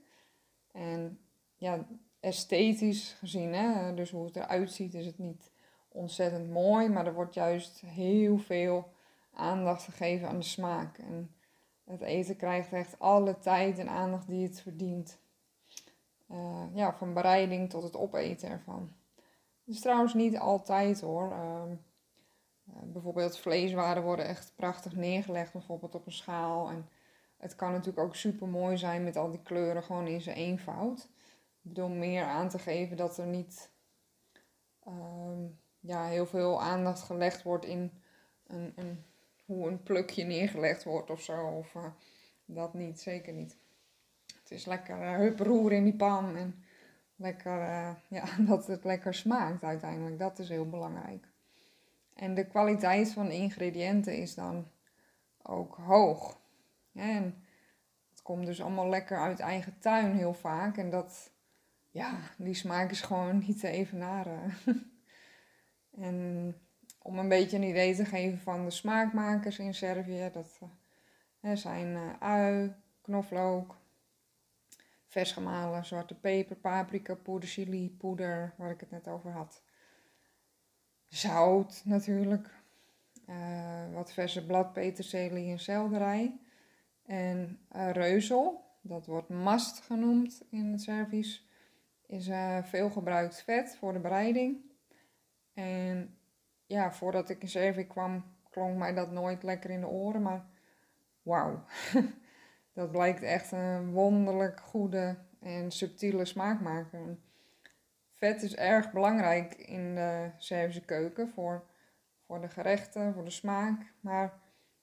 En 0.72 1.20
ja, 1.56 1.86
esthetisch 2.28 3.16
gezien, 3.20 3.54
hè, 3.54 3.94
dus 3.94 4.12
hoe 4.12 4.26
het 4.26 4.36
eruit 4.36 4.72
ziet, 4.72 4.94
is 4.94 5.06
het 5.06 5.18
niet 5.18 5.52
ontzettend 5.88 6.50
mooi, 6.50 6.90
maar 6.90 7.06
er 7.06 7.14
wordt 7.14 7.34
juist 7.34 7.80
heel 7.80 8.38
veel 8.38 8.92
aandacht 9.34 9.84
gegeven 9.84 10.28
aan 10.28 10.38
de 10.38 10.46
smaak. 10.46 10.98
En 10.98 11.36
het 11.84 12.02
eten 12.02 12.36
krijgt 12.36 12.74
echt 12.74 13.00
alle 13.00 13.40
tijd 13.40 13.80
en 13.80 13.90
aandacht 13.90 14.28
die 14.28 14.48
het 14.48 14.62
verdient. 14.62 15.20
Uh, 16.32 16.64
ja, 16.74 16.94
van 16.94 17.14
bereiding 17.14 17.70
tot 17.70 17.84
het 17.84 17.96
opeten 17.96 18.50
ervan. 18.50 18.92
Is 19.66 19.80
trouwens 19.80 20.14
niet 20.14 20.38
altijd 20.38 21.02
hoor. 21.02 21.32
Uh, 21.32 21.62
bijvoorbeeld 22.84 23.38
vleeswaren 23.38 24.04
worden 24.04 24.26
echt 24.26 24.54
prachtig 24.56 24.96
neergelegd, 24.96 25.52
bijvoorbeeld 25.52 25.96
op 25.96 26.06
een 26.06 26.12
schaal. 26.12 26.70
En 26.70 26.90
het 27.38 27.56
kan 27.56 27.72
natuurlijk 27.72 28.08
ook 28.08 28.16
super 28.16 28.48
mooi 28.48 28.78
zijn 28.78 29.04
met 29.04 29.16
al 29.16 29.32
die 29.32 29.42
kleuren 29.44 29.84
gewoon 29.84 30.08
in 30.08 30.22
zijn 30.22 30.36
eenvoud. 30.36 31.10
Bedoel 31.68 31.90
meer 31.90 32.24
aan 32.24 32.50
te 32.50 32.60
geven 32.60 32.98
dat 32.98 33.18
er 33.18 33.26
niet 33.26 33.70
uh, 34.88 35.46
ja, 35.80 36.06
heel 36.06 36.26
veel 36.26 36.62
aandacht 36.62 37.02
gelegd 37.02 37.44
wordt 37.44 37.66
in 37.66 37.92
een, 38.48 38.74
een, 38.76 39.04
hoe 39.46 39.68
een 39.68 39.84
plukje 39.84 40.24
neergelegd 40.24 40.84
wordt 40.84 41.10
of 41.10 41.22
zo. 41.22 41.48
Of 41.48 41.74
uh, 41.74 41.86
dat 42.46 42.74
niet, 42.74 43.00
zeker 43.00 43.34
niet. 43.34 43.58
Het 44.40 44.52
is 44.52 44.66
lekker 44.66 45.02
uh, 45.02 45.16
hup 45.16 45.40
roeren 45.40 45.78
in 45.78 45.84
die 45.84 45.96
pan 45.96 46.36
en 46.36 46.64
lekker, 47.16 47.62
uh, 47.62 47.92
ja, 48.08 48.26
dat 48.50 48.68
het 48.68 48.84
lekker 48.84 49.14
smaakt 49.14 49.64
uiteindelijk. 49.64 50.20
Dat 50.20 50.40
is 50.40 50.50
heel 50.50 50.70
belangrijk. 50.70 51.28
En 52.14 52.34
de 52.34 52.46
kwaliteit 52.46 53.12
van 53.12 53.26
de 53.26 53.34
ingrediënten 53.34 54.18
is 54.18 54.36
dan 54.36 54.68
ook 55.42 55.76
hoog. 55.76 56.40
En 56.94 57.44
het 58.10 58.22
komt 58.22 58.46
dus 58.46 58.62
allemaal 58.62 58.90
lekker 58.90 59.20
uit 59.20 59.40
eigen 59.40 59.80
tuin 59.80 60.16
heel 60.16 60.34
vaak. 60.34 60.78
En 60.78 60.90
dat, 60.90 61.32
ja, 61.98 62.20
die 62.38 62.54
smaak 62.54 62.92
is 62.92 63.02
gewoon 63.02 63.38
niet 63.48 63.60
te 63.60 63.68
evenaren. 63.68 64.54
en 66.08 66.56
om 67.02 67.20
een 67.20 67.30
beetje 67.30 67.58
een 67.58 67.64
idee 67.64 67.96
te 67.96 68.06
geven 68.06 68.40
van 68.40 68.66
de 68.66 68.72
smaakmakers 68.72 69.60
in 69.60 69.74
Servië, 69.74 70.30
dat 70.34 70.60
uh, 71.42 71.56
zijn 71.56 71.88
uh, 71.88 72.14
ui, 72.20 72.74
knoflook, 73.02 73.76
vers 75.08 75.32
gemalen 75.32 75.86
zwarte 75.86 76.16
peper, 76.16 76.56
paprika, 76.56 77.16
poeder, 77.16 77.50
chili, 77.50 77.96
poeder, 77.98 78.54
waar 78.58 78.72
ik 78.72 78.80
het 78.80 78.92
net 78.92 79.08
over 79.08 79.32
had. 79.32 79.62
Zout 81.08 81.82
natuurlijk, 81.86 82.50
uh, 83.30 83.94
wat 83.94 84.14
verse 84.14 84.46
bladpeterselie 84.46 85.52
en 85.52 85.60
selderij. 85.60 86.40
En 87.06 87.60
reuzel, 87.70 88.66
dat 88.82 89.06
wordt 89.06 89.30
mast 89.30 89.80
genoemd 89.80 90.42
in 90.50 90.72
het 90.72 90.82
Servisch, 90.82 91.47
is 92.08 92.28
uh, 92.28 92.64
veel 92.64 92.90
gebruikt 92.90 93.44
vet 93.44 93.76
voor 93.76 93.94
de 93.94 94.00
bereiding. 94.00 94.62
En 95.54 96.18
ja, 96.66 96.92
voordat 96.92 97.30
ik 97.30 97.42
in 97.42 97.50
Servië 97.50 97.88
kwam, 97.88 98.36
klonk 98.50 98.78
mij 98.78 98.94
dat 98.94 99.12
nooit 99.12 99.44
lekker 99.44 99.70
in 99.70 99.80
de 99.80 99.88
oren, 99.88 100.22
maar 100.22 100.46
wauw. 101.22 101.64
dat 102.74 102.92
blijkt 102.92 103.22
echt 103.22 103.52
een 103.52 103.92
wonderlijk 103.92 104.60
goede 104.60 105.18
en 105.40 105.72
subtiele 105.72 106.26
smaakmaker. 106.26 107.18
Vet 108.14 108.44
is 108.44 108.56
erg 108.56 108.92
belangrijk 108.92 109.54
in 109.54 109.96
de 109.96 110.32
Servische 110.38 110.86
keuken 110.86 111.30
voor, 111.30 111.68
voor 112.26 112.42
de 112.42 112.50
gerechten, 112.50 113.14
voor 113.14 113.24
de 113.24 113.30
smaak, 113.30 113.94
maar 114.00 114.40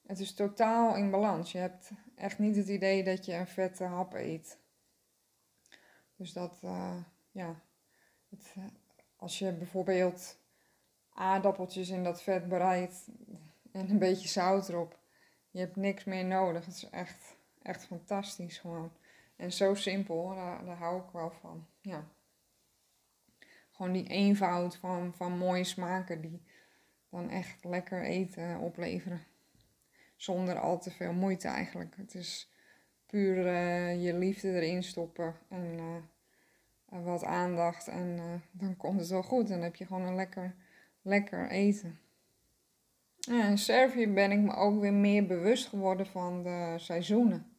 het 0.06 0.18
is 0.18 0.34
totaal 0.34 0.96
in 0.96 1.10
balans. 1.10 1.52
Je 1.52 1.58
hebt 1.58 1.90
echt 2.14 2.38
niet 2.38 2.56
het 2.56 2.68
idee 2.68 3.04
dat 3.04 3.24
je 3.24 3.34
een 3.34 3.46
vette 3.46 3.84
hap 3.84 4.14
eet. 4.14 4.58
Dus 6.16 6.32
dat, 6.32 6.60
uh, 6.64 6.96
ja, 7.34 7.60
het, 8.30 8.52
eh, 8.56 8.64
als 9.16 9.38
je 9.38 9.52
bijvoorbeeld 9.52 10.38
aardappeltjes 11.12 11.88
in 11.88 12.04
dat 12.04 12.22
vet 12.22 12.48
bereidt 12.48 13.08
en 13.72 13.90
een 13.90 13.98
beetje 13.98 14.28
zout 14.28 14.68
erop, 14.68 14.98
je 15.50 15.58
hebt 15.58 15.76
niks 15.76 16.04
meer 16.04 16.24
nodig. 16.24 16.64
Het 16.64 16.74
is 16.74 16.90
echt, 16.90 17.36
echt 17.62 17.86
fantastisch 17.86 18.58
gewoon. 18.58 18.92
En 19.36 19.52
zo 19.52 19.74
simpel, 19.74 20.34
daar, 20.34 20.64
daar 20.64 20.76
hou 20.76 21.02
ik 21.02 21.10
wel 21.12 21.30
van. 21.30 21.66
Ja. 21.80 22.04
Gewoon 23.70 23.92
die 23.92 24.08
eenvoud 24.08 24.76
van, 24.76 25.14
van 25.14 25.38
mooie 25.38 25.64
smaken 25.64 26.20
die 26.20 26.42
dan 27.08 27.30
echt 27.30 27.64
lekker 27.64 28.02
eten 28.02 28.58
opleveren 28.58 29.24
zonder 30.16 30.58
al 30.58 30.78
te 30.80 30.90
veel 30.90 31.12
moeite 31.12 31.48
eigenlijk. 31.48 31.96
Het 31.96 32.14
is 32.14 32.52
puur 33.06 33.36
uh, 33.36 34.04
je 34.04 34.14
liefde 34.14 34.48
erin 34.48 34.82
stoppen 34.82 35.36
en 35.48 35.78
uh, 35.78 35.96
wat 37.02 37.24
aandacht 37.24 37.88
en 37.88 38.16
uh, 38.16 38.34
dan 38.50 38.76
komt 38.76 39.00
het 39.00 39.08
wel 39.08 39.22
goed. 39.22 39.48
Dan 39.48 39.60
heb 39.60 39.76
je 39.76 39.86
gewoon 39.86 40.06
een 40.06 40.14
lekker, 40.14 40.54
lekker 41.02 41.50
eten. 41.50 41.98
Ja, 43.16 43.48
in 43.48 43.58
Servië 43.58 44.08
ben 44.08 44.30
ik 44.30 44.38
me 44.38 44.54
ook 44.54 44.80
weer 44.80 44.92
meer 44.92 45.26
bewust 45.26 45.66
geworden 45.66 46.06
van 46.06 46.42
de 46.42 46.74
seizoenen. 46.76 47.56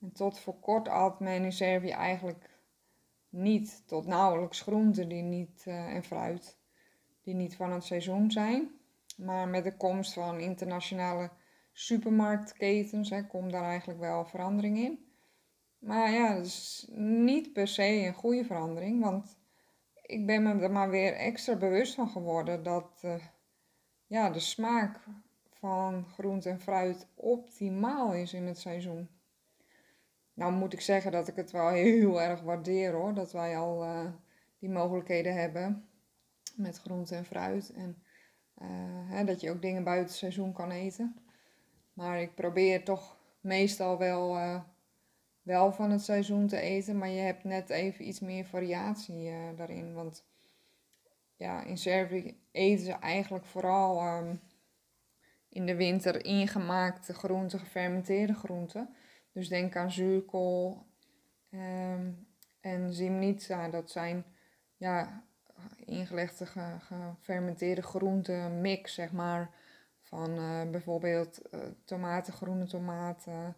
En 0.00 0.12
tot 0.12 0.38
voor 0.38 0.60
kort 0.60 0.88
had 0.88 1.20
men 1.20 1.44
in 1.44 1.52
Servië 1.52 1.90
eigenlijk 1.90 2.58
niet 3.28 3.82
tot 3.86 4.06
nauwelijks 4.06 4.60
groenten 4.60 5.08
die 5.08 5.22
niet, 5.22 5.62
en 5.66 6.02
fruit 6.02 6.58
die 7.22 7.34
niet 7.34 7.56
van 7.56 7.72
het 7.72 7.84
seizoen 7.84 8.30
zijn. 8.30 8.70
Maar 9.16 9.48
met 9.48 9.64
de 9.64 9.76
komst 9.76 10.12
van 10.12 10.40
internationale 10.40 11.30
supermarktketens 11.72 13.10
hè, 13.10 13.26
komt 13.26 13.52
daar 13.52 13.64
eigenlijk 13.64 14.00
wel 14.00 14.24
verandering 14.24 14.78
in. 14.78 15.09
Maar 15.80 16.10
ja, 16.12 16.34
dat 16.34 16.44
is 16.44 16.86
niet 16.94 17.52
per 17.52 17.68
se 17.68 17.84
een 17.84 18.14
goede 18.14 18.44
verandering, 18.44 19.02
want 19.02 19.38
ik 20.02 20.26
ben 20.26 20.42
me 20.42 20.62
er 20.62 20.70
maar 20.70 20.90
weer 20.90 21.12
extra 21.12 21.56
bewust 21.56 21.94
van 21.94 22.08
geworden 22.08 22.62
dat 22.62 23.00
uh, 23.04 23.14
ja, 24.06 24.30
de 24.30 24.40
smaak 24.40 25.00
van 25.50 26.04
groente 26.04 26.48
en 26.48 26.60
fruit 26.60 27.06
optimaal 27.14 28.14
is 28.14 28.32
in 28.32 28.46
het 28.46 28.58
seizoen. 28.58 29.08
Nou 30.34 30.52
moet 30.52 30.72
ik 30.72 30.80
zeggen 30.80 31.12
dat 31.12 31.28
ik 31.28 31.36
het 31.36 31.50
wel 31.50 31.68
heel 31.68 32.22
erg 32.22 32.40
waardeer 32.40 32.92
hoor, 32.92 33.14
dat 33.14 33.32
wij 33.32 33.58
al 33.58 33.84
uh, 33.84 34.10
die 34.58 34.70
mogelijkheden 34.70 35.34
hebben 35.34 35.88
met 36.56 36.78
groente 36.78 37.14
en 37.14 37.24
fruit. 37.24 37.72
En 37.72 38.02
uh, 38.62 38.68
hè, 39.10 39.24
dat 39.24 39.40
je 39.40 39.50
ook 39.50 39.62
dingen 39.62 39.84
buiten 39.84 40.06
het 40.06 40.16
seizoen 40.16 40.52
kan 40.52 40.70
eten. 40.70 41.16
Maar 41.92 42.20
ik 42.20 42.34
probeer 42.34 42.84
toch 42.84 43.16
meestal 43.40 43.98
wel, 43.98 44.38
wel 45.42 45.72
van 45.72 45.90
het 45.90 46.02
seizoen 46.02 46.46
te 46.46 46.60
eten. 46.60 46.98
Maar 46.98 47.08
je 47.08 47.20
hebt 47.20 47.44
net 47.44 47.70
even 47.70 48.08
iets 48.08 48.20
meer 48.20 48.44
variatie 48.44 49.30
uh, 49.30 49.36
daarin. 49.56 49.94
Want 49.94 50.24
ja, 51.36 51.62
in 51.64 51.78
Servië 51.78 52.40
eten 52.52 52.84
ze 52.84 52.92
eigenlijk 52.92 53.44
vooral 53.44 54.18
um, 54.18 54.40
in 55.48 55.66
de 55.66 55.76
winter 55.76 56.24
ingemaakte 56.24 57.14
groenten, 57.14 57.58
gefermenteerde 57.58 58.34
groenten. 58.34 58.94
Dus 59.32 59.48
denk 59.48 59.76
aan 59.76 59.92
zuurkool 59.92 60.86
um, 61.50 62.26
en 62.60 62.92
zimnica. 62.92 63.68
Dat 63.68 63.90
zijn 63.90 64.24
ja, 64.76 65.24
ingelegde 65.84 66.46
gefermenteerde 66.46 67.82
groenten 67.82 68.60
mix, 68.60 68.94
zeg 68.94 69.12
maar 69.12 69.50
van 70.00 70.38
uh, 70.38 70.70
bijvoorbeeld 70.70 71.40
uh, 71.50 71.60
tomaten, 71.84 72.32
groene 72.32 72.66
tomaten, 72.66 73.56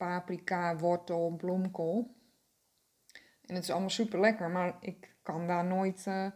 paprika, 0.00 0.76
wortel, 0.76 1.34
bloemkool. 1.36 2.14
En 3.46 3.54
het 3.54 3.64
is 3.64 3.70
allemaal 3.70 3.90
super 3.90 4.20
lekker, 4.20 4.50
maar 4.50 4.76
ik 4.80 5.14
kan 5.22 5.46
daar 5.46 5.64
nooit. 5.64 6.06
eh, 6.06 6.26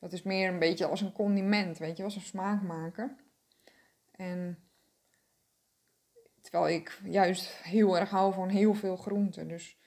dat 0.00 0.12
is 0.12 0.22
meer 0.22 0.48
een 0.48 0.58
beetje 0.58 0.86
als 0.86 1.00
een 1.00 1.12
condiment, 1.12 1.78
weet 1.78 1.96
je, 1.96 2.04
als 2.04 2.16
een 2.16 2.20
smaakmaker. 2.20 3.16
En 4.10 4.58
terwijl 6.40 6.68
ik 6.68 7.00
juist 7.04 7.62
heel 7.62 7.98
erg 7.98 8.10
hou 8.10 8.34
van 8.34 8.48
heel 8.48 8.74
veel 8.74 8.96
groenten. 8.96 9.48
Dus, 9.48 9.78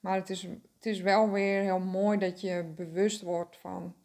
maar 0.00 0.14
het 0.14 0.30
is, 0.30 0.42
het 0.42 0.86
is 0.86 1.00
wel 1.00 1.30
weer 1.30 1.62
heel 1.62 1.80
mooi 1.80 2.18
dat 2.18 2.40
je 2.40 2.72
bewust 2.76 3.22
wordt 3.22 3.56
van 3.58 3.96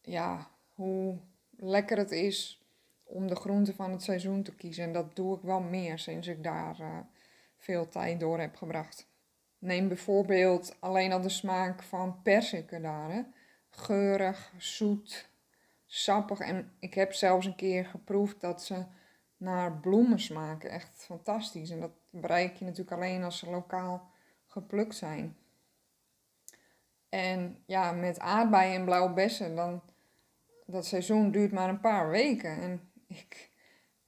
ja, 0.00 0.50
hoe 0.72 1.18
lekker 1.50 1.96
het 1.96 2.10
is 2.10 2.66
om 3.02 3.26
de 3.26 3.36
groenten 3.36 3.74
van 3.74 3.90
het 3.90 4.02
seizoen 4.02 4.42
te 4.42 4.54
kiezen. 4.54 4.84
En 4.84 4.92
dat 4.92 5.16
doe 5.16 5.36
ik 5.36 5.42
wel 5.42 5.60
meer 5.60 5.98
sinds 5.98 6.26
ik 6.26 6.42
daar 6.42 6.80
eh, 6.80 6.98
veel 7.64 7.88
tijd 7.88 8.20
door 8.20 8.40
heb 8.40 8.56
gebracht. 8.56 9.08
Neem 9.58 9.88
bijvoorbeeld 9.88 10.76
alleen 10.80 11.12
al 11.12 11.20
de 11.20 11.28
smaak 11.28 11.82
van 11.82 12.22
perziken. 12.22 13.34
Geurig, 13.70 14.52
zoet, 14.58 15.28
sappig. 15.86 16.38
En 16.38 16.72
ik 16.78 16.94
heb 16.94 17.12
zelfs 17.12 17.46
een 17.46 17.56
keer 17.56 17.86
geproefd 17.86 18.40
dat 18.40 18.62
ze 18.64 18.84
naar 19.36 19.72
bloemen 19.72 20.20
smaken. 20.20 20.70
Echt 20.70 21.04
fantastisch. 21.04 21.70
En 21.70 21.80
dat 21.80 21.92
bereik 22.10 22.56
je 22.56 22.64
natuurlijk 22.64 22.96
alleen 22.96 23.24
als 23.24 23.38
ze 23.38 23.50
lokaal 23.50 24.10
geplukt 24.46 24.94
zijn. 24.94 25.36
En 27.08 27.62
ja, 27.66 27.92
met 27.92 28.18
aardbeien 28.18 28.74
en 28.74 28.84
blauwe 28.84 29.12
bessen, 29.12 29.56
dan, 29.56 29.82
dat 30.66 30.86
seizoen 30.86 31.30
duurt 31.30 31.52
maar 31.52 31.68
een 31.68 31.80
paar 31.80 32.10
weken. 32.10 32.60
En 32.60 32.92
ik 33.06 33.50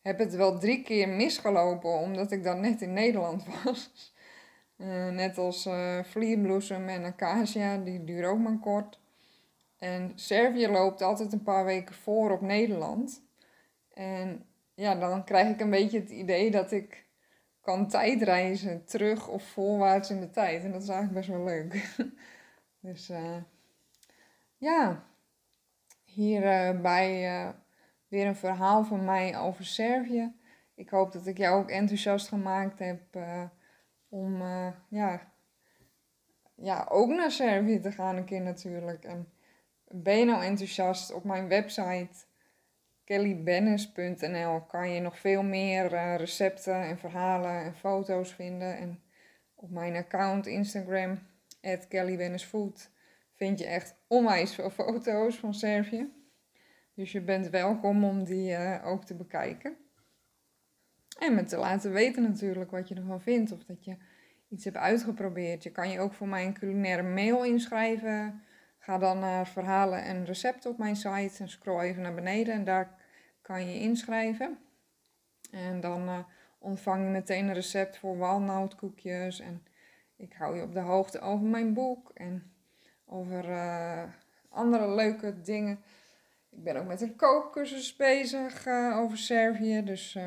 heb 0.07 0.19
het 0.19 0.35
wel 0.35 0.59
drie 0.59 0.83
keer 0.83 1.09
misgelopen, 1.09 1.91
omdat 1.91 2.31
ik 2.31 2.45
dan 2.45 2.61
net 2.61 2.83
in 2.83 2.93
Nederland 2.93 3.45
was. 3.65 4.13
Eh, 4.77 5.09
net 5.09 5.39
als 5.39 5.67
eh 5.67 6.05
vlierbloesem 6.05 6.89
en 6.89 7.05
acacia, 7.05 7.77
die 7.79 8.05
duren 8.05 8.31
ook 8.31 8.39
maar 8.39 8.59
kort. 8.59 9.01
En 9.79 10.13
Servië 10.15 10.69
loopt 10.69 11.03
altijd 11.03 11.33
een 11.33 11.43
paar 11.43 11.65
weken 11.65 11.95
voor 11.95 12.31
op 12.31 12.41
Nederland. 12.41 13.23
En 13.95 14.47
ja, 14.75 14.95
dan 14.95 15.25
krijg 15.25 15.49
ik 15.49 15.61
een 15.61 15.71
beetje 15.71 16.01
het 16.01 16.11
idee 16.11 16.51
dat 16.51 16.73
ik 16.73 17.07
kan 17.61 17.89
tijdreizen 17.89 18.85
terug 18.85 19.29
of 19.29 19.43
voorwaarts 19.43 20.11
in 20.11 20.21
de 20.21 20.31
tijd. 20.31 20.65
En 20.65 20.73
dat 20.73 20.83
is 20.83 20.89
eigenlijk 20.89 21.19
best 21.19 21.39
wel 21.39 21.45
leuk. 21.45 21.97
dus 22.89 23.09
eh, 23.09 23.37
ja, 24.57 25.05
hierbij 26.05 27.41
uh, 27.45 27.49
weer 28.09 28.27
een 28.27 28.37
verhaal 28.37 28.85
van 28.85 29.05
mij 29.05 29.39
over 29.39 29.65
Servië. 29.65 30.35
Ik 30.75 30.91
hoop 30.91 31.13
dat 31.13 31.27
ik 31.27 31.39
jou 31.39 31.63
ook 31.63 31.71
enthousiast 31.71 32.29
gemaakt 32.29 32.79
heb 32.79 33.01
uh, 33.17 33.43
om 34.09 34.43
uh, 34.43 34.69
ja, 34.89 35.33
ja, 36.55 36.87
ook 36.91 37.09
naar 37.09 37.31
Servië 37.31 37.81
te 37.81 37.93
gaan 37.93 38.17
een 38.17 38.25
keer 38.25 38.41
natuurlijk. 38.41 39.05
En 39.05 39.33
ben 39.89 40.19
je 40.19 40.25
nou 40.25 40.45
enthousiast 40.45 41.13
op 41.13 41.25
mijn 41.25 41.49
website 41.49 42.25
kellybennis.nl 43.05 44.61
kan 44.61 44.91
je 44.91 45.01
nog 45.01 45.19
veel 45.19 45.43
meer 45.43 45.93
uh, 45.93 46.17
recepten 46.17 46.83
en 46.83 46.99
verhalen 46.99 47.65
en 47.65 47.77
foto's 47.77 48.35
vinden. 48.35 48.77
En 48.77 49.03
op 49.55 49.71
mijn 49.71 49.97
account 49.97 50.47
Instagram, 50.47 51.19
kellybennisfood, 51.89 52.91
vind 53.35 53.59
je 53.59 53.67
echt 53.67 53.95
onwijs 54.07 54.55
veel 54.55 54.71
foto's 54.71 55.37
van 55.37 55.55
Servië. 55.55 56.16
Dus 56.97 57.13
je 57.13 57.21
bent 57.21 57.49
welkom 57.49 58.05
om 58.05 58.25
die 58.25 58.51
uh, 58.51 58.87
ook 58.87 59.05
te 59.05 59.15
bekijken. 59.15 59.77
En 61.19 61.35
me 61.35 61.45
te 61.45 61.57
laten 61.57 61.93
weten 61.93 62.23
natuurlijk 62.23 62.71
wat 62.71 62.89
je 62.89 62.95
ervan 62.95 63.21
vindt. 63.21 63.53
Of 63.53 63.65
dat 63.65 63.85
je 63.85 63.97
iets 64.49 64.65
hebt 64.65 64.77
uitgeprobeerd. 64.77 65.63
Je 65.63 65.71
kan 65.71 65.91
je 65.91 66.01
ook 66.01 66.13
voor 66.13 66.29
mijn 66.29 66.53
culinaire 66.53 67.03
mail 67.03 67.45
inschrijven. 67.45 68.43
Ga 68.79 68.99
dan 68.99 69.19
naar 69.19 69.47
verhalen 69.47 70.03
en 70.03 70.25
recepten 70.25 70.71
op 70.71 70.79
mijn 70.79 70.97
site 70.97 71.43
en 71.43 71.49
scroll 71.49 71.81
even 71.81 72.03
naar 72.03 72.15
beneden 72.15 72.55
en 72.55 72.65
daar 72.65 72.95
kan 73.43 73.67
je 73.67 73.81
inschrijven. 73.81 74.59
En 75.51 75.81
dan 75.81 76.09
uh, 76.09 76.19
ontvang 76.59 77.05
je 77.05 77.11
meteen 77.11 77.47
een 77.47 77.55
recept 77.55 77.99
voor 77.99 78.19
walnoutkoekjes. 78.19 79.41
En 79.41 79.67
ik 80.17 80.33
hou 80.33 80.57
je 80.57 80.63
op 80.63 80.73
de 80.73 80.81
hoogte 80.81 81.21
over 81.21 81.47
mijn 81.47 81.75
boek 81.75 82.11
en 82.15 82.53
over 83.05 83.49
uh, 83.49 84.03
andere 84.49 84.95
leuke 84.95 85.41
dingen. 85.41 85.79
Ik 86.57 86.63
ben 86.63 86.77
ook 86.77 86.87
met 86.87 87.01
een 87.01 87.17
kookcursus 87.17 87.97
bezig 87.97 88.67
uh, 88.67 88.99
over 88.99 89.19
Servië, 89.19 89.83
dus 89.85 90.19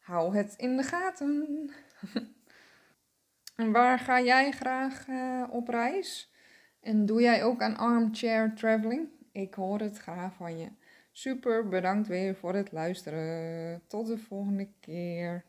hou 0.00 0.36
het 0.36 0.54
in 0.56 0.76
de 0.76 0.82
gaten. 0.82 1.70
en 3.56 3.72
waar 3.72 3.98
ga 3.98 4.20
jij 4.20 4.50
graag 4.50 5.06
op 5.50 5.68
reis? 5.68 6.32
En 6.80 7.06
doe 7.06 7.20
jij 7.20 7.44
ook 7.44 7.62
aan 7.62 7.76
armchair 7.76 8.54
traveling? 8.54 9.08
Ik 9.32 9.54
hoor 9.54 9.80
het 9.80 9.98
graag 9.98 10.34
van 10.34 10.58
je. 10.58 10.68
Super, 11.12 11.68
bedankt 11.68 12.08
weer 12.08 12.34
voor 12.34 12.54
het 12.54 12.72
luisteren. 12.72 13.82
Tot 13.86 14.06
de 14.06 14.18
volgende 14.18 14.68
keer. 14.80 15.44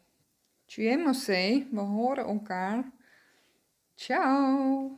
Tjemose, 0.66 1.68
we 1.72 1.80
horen 1.80 2.26
elkaar. 2.26 2.92
Ciao. 3.96 4.98